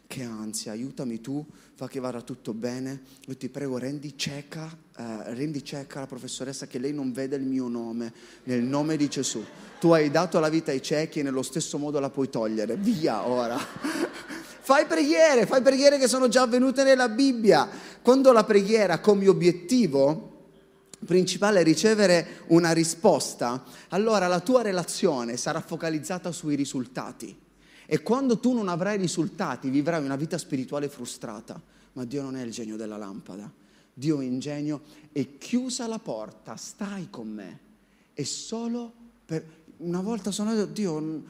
[0.07, 4.65] che ansia, aiutami tu, fa che vada tutto bene, io ti prego rendi cieca,
[4.97, 9.09] eh, rendi cieca la professoressa che lei non vede il mio nome, nel nome di
[9.09, 9.43] Gesù.
[9.81, 13.27] Tu hai dato la vita ai ciechi e nello stesso modo la puoi togliere, via
[13.27, 13.57] ora.
[14.61, 17.69] fai preghiere, fai preghiere che sono già avvenute nella Bibbia.
[18.01, 20.35] Quando la preghiera come obiettivo
[21.05, 27.37] principale ricevere una risposta, allora la tua relazione sarà focalizzata sui risultati.
[27.85, 31.61] E quando tu non avrai risultati, vivrai una vita spirituale frustrata.
[31.93, 33.51] Ma Dio non è il genio della lampada.
[33.93, 34.81] Dio è in genio
[35.11, 37.59] e chiusa la porta, stai con me.
[38.13, 38.93] E solo
[39.25, 39.55] per...
[39.77, 41.23] Una volta sono andato, Dio,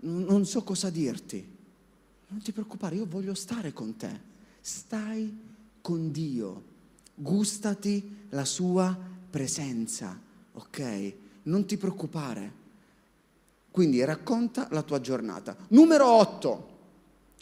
[0.00, 1.56] non so cosa dirti.
[2.28, 4.20] Non ti preoccupare, io voglio stare con te.
[4.60, 5.36] Stai
[5.80, 6.64] con Dio.
[7.14, 8.96] Gustati la sua
[9.30, 10.18] presenza,
[10.52, 11.12] ok?
[11.44, 12.58] Non ti preoccupare.
[13.70, 15.56] Quindi racconta la tua giornata.
[15.68, 16.68] Numero 8.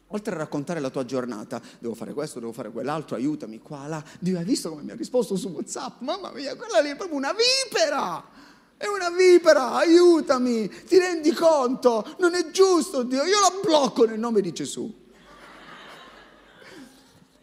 [0.09, 4.03] Oltre a raccontare la tua giornata, devo fare questo, devo fare quell'altro, aiutami qua, là.
[4.18, 6.01] Dio, hai visto come mi ha risposto su WhatsApp?
[6.01, 8.36] Mamma mia, quella lì è proprio una vipera!
[8.78, 12.14] È una vipera, aiutami, ti rendi conto?
[12.20, 15.07] Non è giusto, Dio, io la blocco nel nome di Gesù.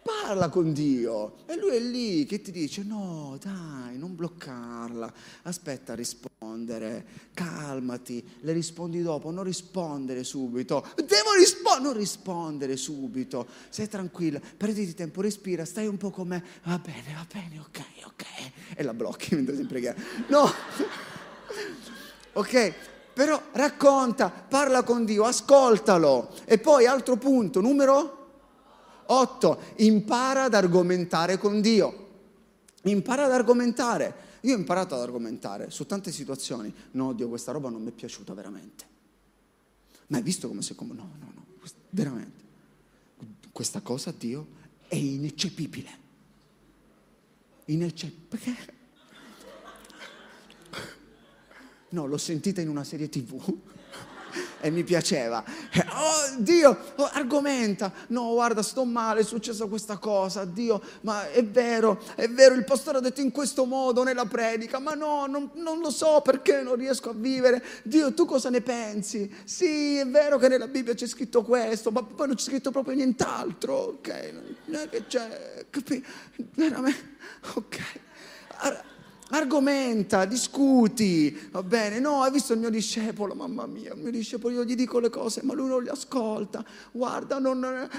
[0.05, 5.93] Parla con Dio e lui è lì che ti dice no dai non bloccarla, aspetta
[5.93, 7.03] a rispondere,
[7.33, 14.93] calmati, le rispondi dopo, non rispondere subito, devo rispondere, non rispondere subito, stai tranquilla, prenditi
[14.93, 18.25] tempo, respira, stai un po' con me, va bene, va bene, ok, ok,
[18.75, 19.99] e la blocchi mentre si preghiera.
[20.27, 20.47] No,
[22.33, 22.73] ok,
[23.11, 26.31] però racconta, parla con Dio, ascoltalo.
[26.45, 28.24] E poi altro punto, numero
[29.07, 29.59] 8.
[29.77, 32.03] Impara ad argomentare con Dio.
[32.83, 34.23] Impara ad argomentare.
[34.41, 36.73] Io ho imparato ad argomentare su tante situazioni.
[36.91, 38.85] No, Dio, questa roba non mi è piaciuta veramente.
[40.07, 40.93] Ma hai visto come sei come...
[40.93, 41.45] No, no, no,
[41.89, 42.43] veramente.
[43.51, 44.47] Questa cosa, Dio,
[44.87, 45.89] è ineccepibile.
[47.65, 48.73] Ineccepibile.
[51.89, 53.59] No, l'ho sentita in una serie tv
[54.65, 55.43] e mi piaceva.
[55.89, 61.45] Oh Dio, oh, argomenta, no guarda sto male, è successa questa cosa, Dio, ma è
[61.45, 65.51] vero, è vero, il pastore ha detto in questo modo nella predica, ma no, non,
[65.53, 67.63] non lo so perché non riesco a vivere.
[67.83, 69.31] Dio, tu cosa ne pensi?
[69.43, 72.95] Sì, è vero che nella Bibbia c'è scritto questo, ma poi non c'è scritto proprio
[72.95, 74.33] nient'altro, ok?
[74.65, 76.03] Non è che c'è, capi?
[76.55, 77.17] Veramente,
[77.53, 78.03] ok
[79.29, 81.99] argomenta, discuti, va bene?
[81.99, 85.09] No, hai visto il mio discepolo, mamma mia, il mio discepolo, io gli dico le
[85.09, 86.63] cose, ma lui non le ascolta.
[86.91, 87.89] Guarda, non...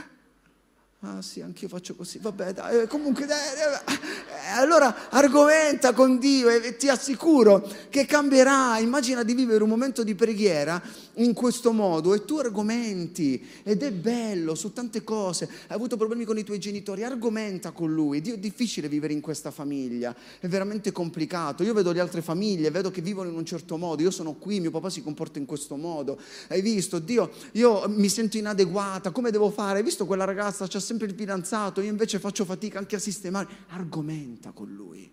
[1.01, 6.49] Ah sì, anch'io faccio così, vabbè dai, eh, comunque dai, eh, allora argomenta con Dio
[6.49, 8.79] e ti assicuro che cambierà.
[8.79, 10.83] Immagina di vivere un momento di preghiera
[11.17, 15.45] in questo modo e tu argomenti ed è bello su tante cose.
[15.45, 18.21] Hai avuto problemi con i tuoi genitori, argomenta con lui.
[18.21, 21.63] Dio è difficile vivere in questa famiglia, è veramente complicato.
[21.63, 24.03] Io vedo le altre famiglie, vedo che vivono in un certo modo.
[24.03, 26.19] Io sono qui, mio papà si comporta in questo modo.
[26.49, 29.79] Hai visto, Dio, io mi sento inadeguata, come devo fare?
[29.79, 33.49] Hai visto quella ragazza, c'ha sempre il fidanzato, io invece faccio fatica anche a sistemare.
[33.69, 35.11] Argomenta con lui.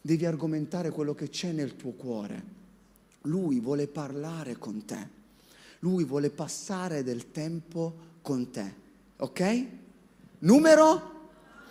[0.00, 2.57] Devi argomentare quello che c'è nel tuo cuore.
[3.22, 5.16] Lui vuole parlare con te.
[5.80, 8.74] Lui vuole passare del tempo con te.
[9.18, 9.66] Ok?
[10.40, 11.16] Numero?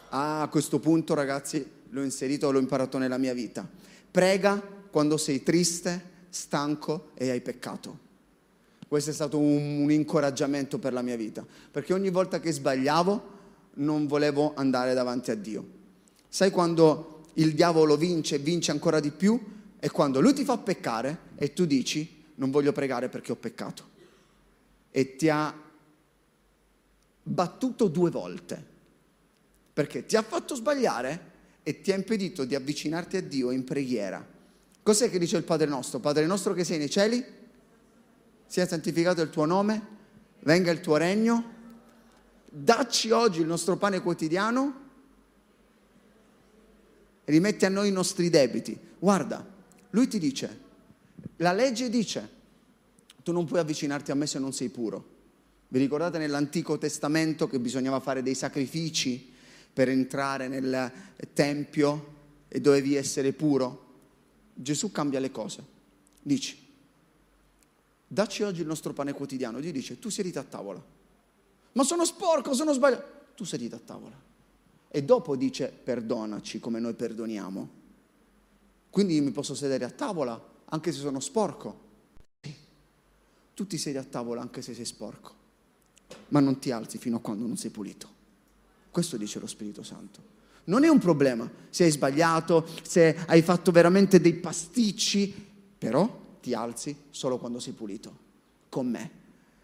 [0.10, 3.68] Ah, a questo punto ragazzi l'ho inserito, l'ho imparato nella mia vita.
[4.10, 8.06] Prega quando sei triste, stanco e hai peccato.
[8.88, 13.36] Questo è stato un, un, incoraggiamento per la mia vita, perché ogni volta che sbagliavo
[13.76, 15.66] non volevo andare davanti a Dio.
[16.30, 19.40] Sai quando il diavolo vince e vince ancora di più?
[19.80, 23.96] È quando lui ti fa peccare e tu dici non voglio pregare perché ho peccato.
[24.92, 25.54] E ti ha
[27.24, 28.66] battuto due volte,
[29.74, 34.26] perché ti ha fatto sbagliare e ti ha impedito di avvicinarti a Dio in preghiera.
[34.82, 36.00] Cos'è che dice il Padre nostro?
[36.00, 37.24] Padre nostro che sei nei cieli,
[38.46, 39.96] sia santificato il tuo nome,
[40.40, 41.56] venga il tuo regno,
[42.46, 44.86] dacci oggi il nostro pane quotidiano,
[47.26, 48.80] rimetti a noi i nostri debiti.
[48.98, 49.46] Guarda,
[49.92, 50.66] lui ti dice,
[51.38, 52.36] la legge dice,
[53.24, 55.16] tu non puoi avvicinarti a me se non sei puro.
[55.70, 59.34] Vi ricordate nell'Antico Testamento che bisognava fare dei sacrifici
[59.74, 60.92] per entrare nel
[61.34, 62.16] Tempio
[62.48, 63.86] e dovevi essere puro?
[64.54, 65.64] Gesù cambia le cose.
[66.22, 66.58] Dici,
[68.08, 69.60] dacci oggi il nostro pane quotidiano.
[69.60, 70.84] Dio dice, tu siediti a tavola.
[71.74, 73.16] Ma sono sporco, sono sbagliato.
[73.36, 74.20] Tu siediti a tavola.
[74.90, 77.70] E dopo dice, perdonaci come noi perdoniamo.
[78.98, 81.80] Quindi mi posso sedere a tavola anche se sono sporco.
[82.42, 82.52] Sì.
[83.54, 85.36] Tu ti siedi a tavola anche se sei sporco.
[86.30, 88.10] Ma non ti alzi fino a quando non sei pulito.
[88.90, 90.20] Questo dice lo Spirito Santo.
[90.64, 95.32] Non è un problema se hai sbagliato, se hai fatto veramente dei pasticci,
[95.78, 98.18] però ti alzi solo quando sei pulito,
[98.68, 99.12] con me.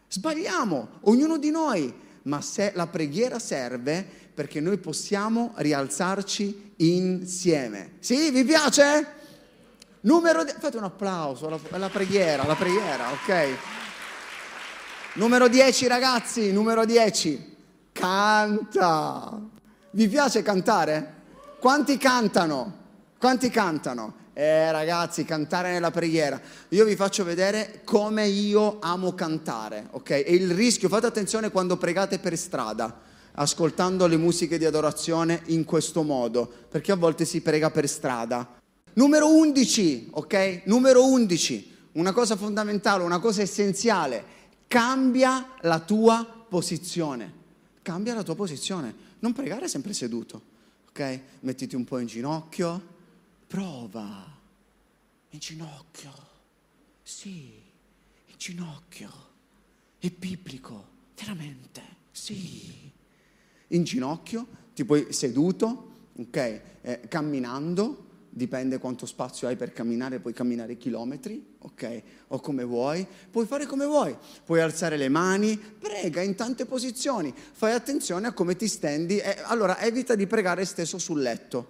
[0.09, 1.91] Sbagliamo, ognuno di noi,
[2.25, 7.93] ma se la preghiera serve perché noi possiamo rialzarci insieme.
[7.97, 9.21] Sì, vi piace?
[10.05, 10.53] Numero di...
[10.57, 13.57] Fate un applauso alla, alla preghiera, alla preghiera, ok?
[15.13, 17.55] Numero 10 ragazzi, numero 10.
[17.93, 19.39] Canta.
[19.91, 21.21] Vi piace cantare?
[21.57, 22.81] Quanti cantano?
[23.17, 24.15] Quanti cantano?
[24.33, 26.41] Eh ragazzi, cantare nella preghiera.
[26.69, 30.09] Io vi faccio vedere come io amo cantare, ok?
[30.09, 32.99] E il rischio, fate attenzione quando pregate per strada,
[33.35, 38.61] ascoltando le musiche di adorazione in questo modo, perché a volte si prega per strada.
[38.93, 40.61] Numero 11, ok?
[40.65, 44.23] Numero 11, una cosa fondamentale, una cosa essenziale,
[44.67, 47.41] cambia la tua posizione.
[47.83, 50.41] Cambia la tua posizione, non pregare sempre seduto,
[50.87, 51.19] ok?
[51.41, 52.81] Mettiti un po' in ginocchio,
[53.45, 54.25] prova.
[55.31, 56.11] In ginocchio.
[57.01, 57.61] Sì,
[58.27, 59.11] in ginocchio.
[59.99, 60.87] È biblico,
[61.17, 61.81] veramente,
[62.11, 62.89] sì.
[63.67, 66.61] In ginocchio, ti puoi seduto, ok?
[66.81, 72.01] Eh, camminando, dipende quanto spazio hai per camminare, puoi camminare chilometri, ok?
[72.29, 77.33] O come vuoi, puoi fare come vuoi, puoi alzare le mani, prega in tante posizioni,
[77.33, 81.67] fai attenzione a come ti stendi, eh, allora evita di pregare steso sul letto,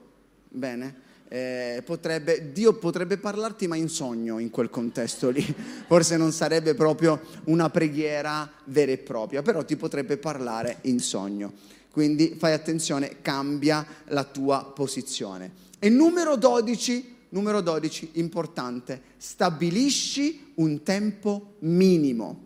[0.50, 1.12] bene?
[1.28, 5.44] Eh, potrebbe, Dio potrebbe parlarti ma in sogno in quel contesto lì,
[5.88, 11.52] forse non sarebbe proprio una preghiera vera e propria, però ti potrebbe parlare in sogno.
[11.94, 15.52] Quindi fai attenzione, cambia la tua posizione.
[15.78, 22.46] E numero 12, numero 12, importante, stabilisci un tempo minimo.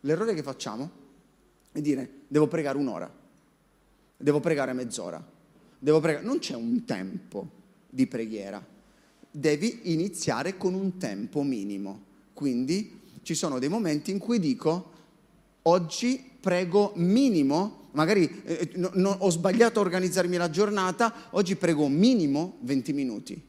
[0.00, 0.90] L'errore che facciamo
[1.72, 3.14] è dire devo pregare un'ora,
[4.16, 5.22] devo pregare mezz'ora,
[5.78, 6.24] devo pregare...
[6.24, 7.46] non c'è un tempo
[7.90, 8.64] di preghiera,
[9.30, 12.02] devi iniziare con un tempo minimo.
[12.32, 14.90] Quindi ci sono dei momenti in cui dico
[15.64, 21.88] oggi prego minimo magari eh, no, no, ho sbagliato a organizzarmi la giornata, oggi prego
[21.88, 23.40] minimo 20 minuti,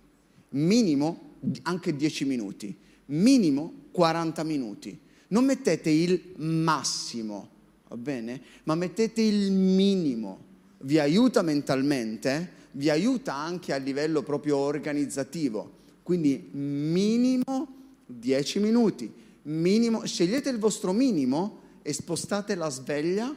[0.49, 1.33] minimo
[1.63, 2.75] anche 10 minuti,
[3.07, 4.97] minimo 40 minuti.
[5.27, 7.49] Non mettete il massimo,
[7.87, 8.41] va bene?
[8.63, 10.53] Ma mettete il minimo.
[10.79, 15.83] Vi aiuta mentalmente, vi aiuta anche a livello proprio organizzativo.
[16.03, 17.67] Quindi minimo
[18.05, 19.11] 10 minuti,
[19.43, 23.35] minimo, scegliete il vostro minimo e spostate la sveglia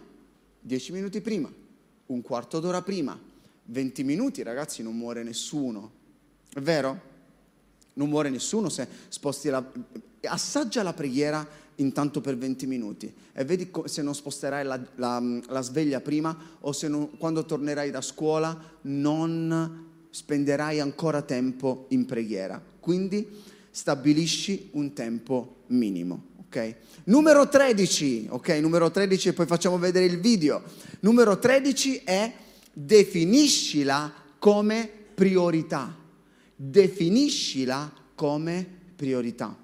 [0.69, 1.51] Dieci minuti prima,
[2.09, 3.19] un quarto d'ora prima,
[3.65, 5.91] 20 minuti, ragazzi, non muore nessuno.
[6.53, 7.01] È vero?
[7.95, 9.65] Non muore nessuno se sposti la...
[10.25, 15.61] Assaggia la preghiera intanto per 20 minuti e vedi se non sposterai la, la, la
[15.63, 22.63] sveglia prima o se non, quando tornerai da scuola non spenderai ancora tempo in preghiera.
[22.79, 23.27] Quindi
[23.71, 26.75] stabilisci un tempo minimo ok?
[27.05, 28.49] Numero 13, ok?
[28.61, 30.63] Numero 13 e poi facciamo vedere il video.
[31.01, 32.33] Numero 13 è
[32.73, 35.95] definiscila come priorità.
[36.57, 39.57] Definiscila come priorità.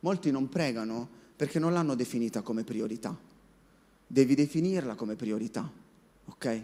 [0.00, 3.16] Molti non pregano perché non l'hanno definita come priorità.
[4.08, 5.70] Devi definirla come priorità,
[6.26, 6.62] ok?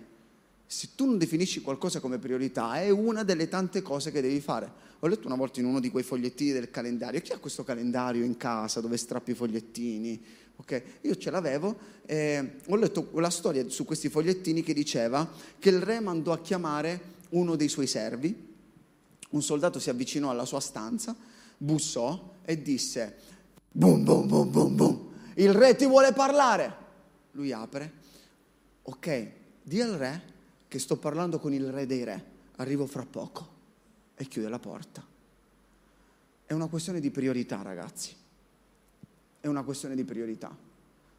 [0.67, 4.71] Se tu non definisci qualcosa come priorità, è una delle tante cose che devi fare.
[5.05, 7.21] Ho letto una volta in uno di quei fogliettini del calendario.
[7.21, 10.25] Chi ha questo calendario in casa dove strappi i fogliettini?
[10.55, 10.83] Okay?
[11.01, 11.77] Io ce l'avevo
[12.07, 15.29] e ho letto la storia su questi fogliettini che diceva
[15.59, 17.01] che il re mandò a chiamare
[17.31, 18.51] uno dei suoi servi.
[19.31, 21.17] Un soldato si avvicinò alla sua stanza,
[21.57, 23.17] bussò e disse:
[23.73, 25.09] Bum, bum, bum, bum, bum.
[25.35, 26.77] Il re ti vuole parlare.
[27.33, 27.93] Lui apre.
[28.83, 29.31] Ok,
[29.65, 30.23] di al re
[30.69, 32.25] che sto parlando con il re dei re,
[32.59, 33.53] arrivo fra poco
[34.23, 35.05] e chiude la porta.
[36.47, 38.15] È una questione di priorità, ragazzi.
[39.41, 40.57] È una questione di priorità.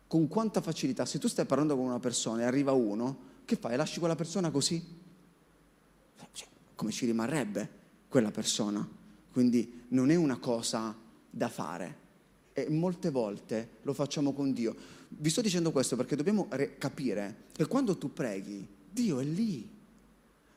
[0.08, 3.76] Con quanta facilità, se tu stai parlando con una persona e arriva uno, che fai?
[3.76, 4.82] Lasci quella persona così?
[6.32, 7.70] Cioè, come ci rimarrebbe
[8.08, 8.88] quella persona?
[9.32, 10.96] Quindi non è una cosa
[11.30, 12.02] da fare.
[12.54, 14.76] E molte volte lo facciamo con Dio.
[15.10, 16.48] Vi sto dicendo questo perché dobbiamo
[16.78, 19.68] capire che quando tu preghi, Dio è lì,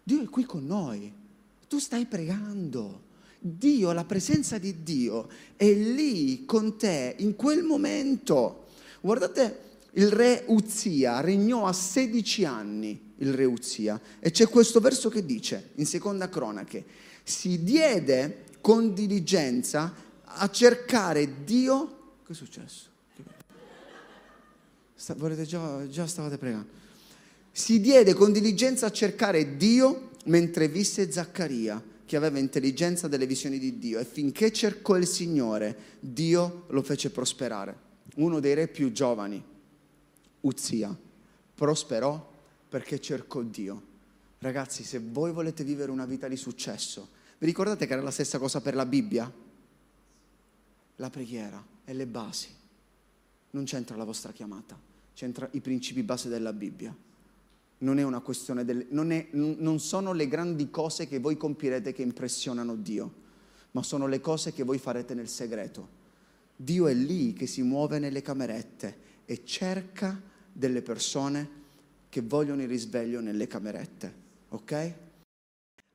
[0.03, 1.25] Dio è qui con noi,
[1.69, 3.05] tu stai pregando.
[3.39, 8.67] Dio, la presenza di Dio è lì con te in quel momento.
[9.01, 9.61] Guardate,
[9.93, 15.25] il re Uzia regnò a 16 anni, il re Uzia, e c'è questo verso che
[15.25, 16.85] dice, in seconda cronache,
[17.23, 19.95] si diede con diligenza
[20.25, 22.15] a cercare Dio.
[22.25, 22.89] Che è successo?
[24.95, 26.85] Sta, volete già, già stavate pregando
[27.57, 33.59] si diede con diligenza a cercare Dio mentre visse Zaccaria, che aveva intelligenza delle visioni
[33.59, 37.85] di Dio, e finché cercò il Signore, Dio lo fece prosperare.
[38.17, 39.43] Uno dei re più giovani,
[40.41, 40.97] Uzia,
[41.55, 42.33] prosperò
[42.69, 43.95] perché cercò Dio.
[44.39, 47.09] Ragazzi, se voi volete vivere una vita di successo,
[47.39, 49.31] vi ricordate che era la stessa cosa per la Bibbia?
[50.97, 52.49] La preghiera e le basi.
[53.51, 54.79] Non c'entra la vostra chiamata,
[55.15, 56.95] c'entra i principi base della Bibbia
[57.79, 61.93] non è una questione del, non, è, non sono le grandi cose che voi compirete
[61.93, 63.13] che impressionano Dio,
[63.73, 66.05] ma sono le cose che voi farete nel segreto.
[66.57, 70.19] Dio è lì che si muove nelle camerette e cerca
[70.51, 71.65] delle persone
[72.09, 74.15] che vogliono il risveglio nelle camerette,
[74.49, 74.93] ok?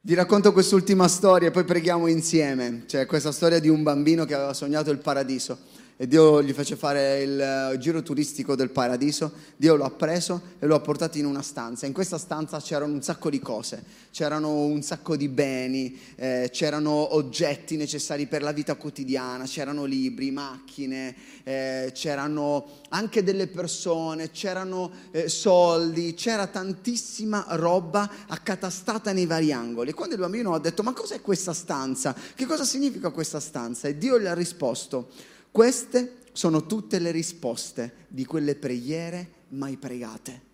[0.04, 2.84] Vi racconto quest'ultima storia e poi preghiamo insieme.
[2.86, 5.58] C'è questa storia di un bambino che aveva sognato il paradiso
[6.02, 10.42] e Dio gli fece fare il eh, giro turistico del paradiso, Dio lo ha preso
[10.58, 11.86] e lo ha portato in una stanza.
[11.86, 17.14] In questa stanza c'erano un sacco di cose, c'erano un sacco di beni, eh, c'erano
[17.14, 24.90] oggetti necessari per la vita quotidiana, c'erano libri, macchine, eh, c'erano anche delle persone, c'erano
[25.12, 29.94] eh, soldi, c'era tantissima roba accatastata nei vari angoli.
[29.94, 32.16] Quando il bambino ha detto ma cos'è questa stanza?
[32.34, 33.88] Che cosa significa questa stanza?
[33.88, 40.50] E Dio gli ha risposto queste sono tutte le risposte di quelle preghiere mai pregate.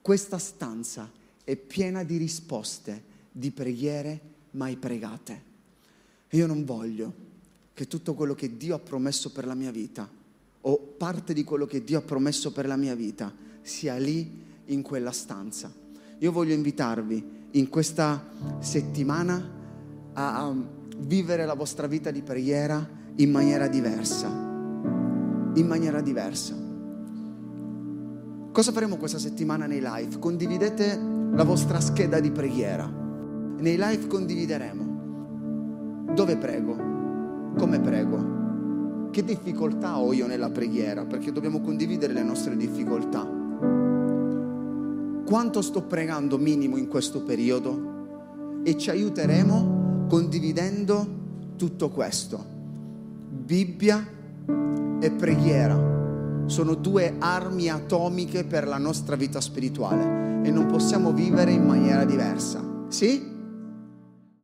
[0.00, 1.10] Questa stanza
[1.44, 4.20] è piena di risposte di preghiere
[4.52, 5.50] mai pregate.
[6.30, 7.12] Io non voglio
[7.74, 10.08] che tutto quello che Dio ha promesso per la mia vita,
[10.64, 14.82] o parte di quello che Dio ha promesso per la mia vita, sia lì in
[14.82, 15.72] quella stanza.
[16.18, 18.30] Io voglio invitarvi in questa
[18.60, 19.60] settimana
[20.14, 20.54] a
[20.98, 24.28] vivere la vostra vita di preghiera in maniera diversa.
[24.28, 26.54] In maniera diversa.
[28.52, 30.18] Cosa faremo questa settimana nei live?
[30.18, 30.98] Condividete
[31.32, 32.86] la vostra scheda di preghiera.
[32.86, 34.90] Nei live condivideremo
[36.14, 36.76] dove prego,
[37.56, 43.26] come prego, che difficoltà ho io nella preghiera, perché dobbiamo condividere le nostre difficoltà.
[45.24, 51.06] Quanto sto pregando minimo in questo periodo e ci aiuteremo condividendo
[51.56, 52.51] tutto questo.
[53.34, 54.06] Bibbia
[55.00, 61.50] e preghiera sono due armi atomiche per la nostra vita spirituale e non possiamo vivere
[61.50, 62.62] in maniera diversa.
[62.88, 63.31] Sì?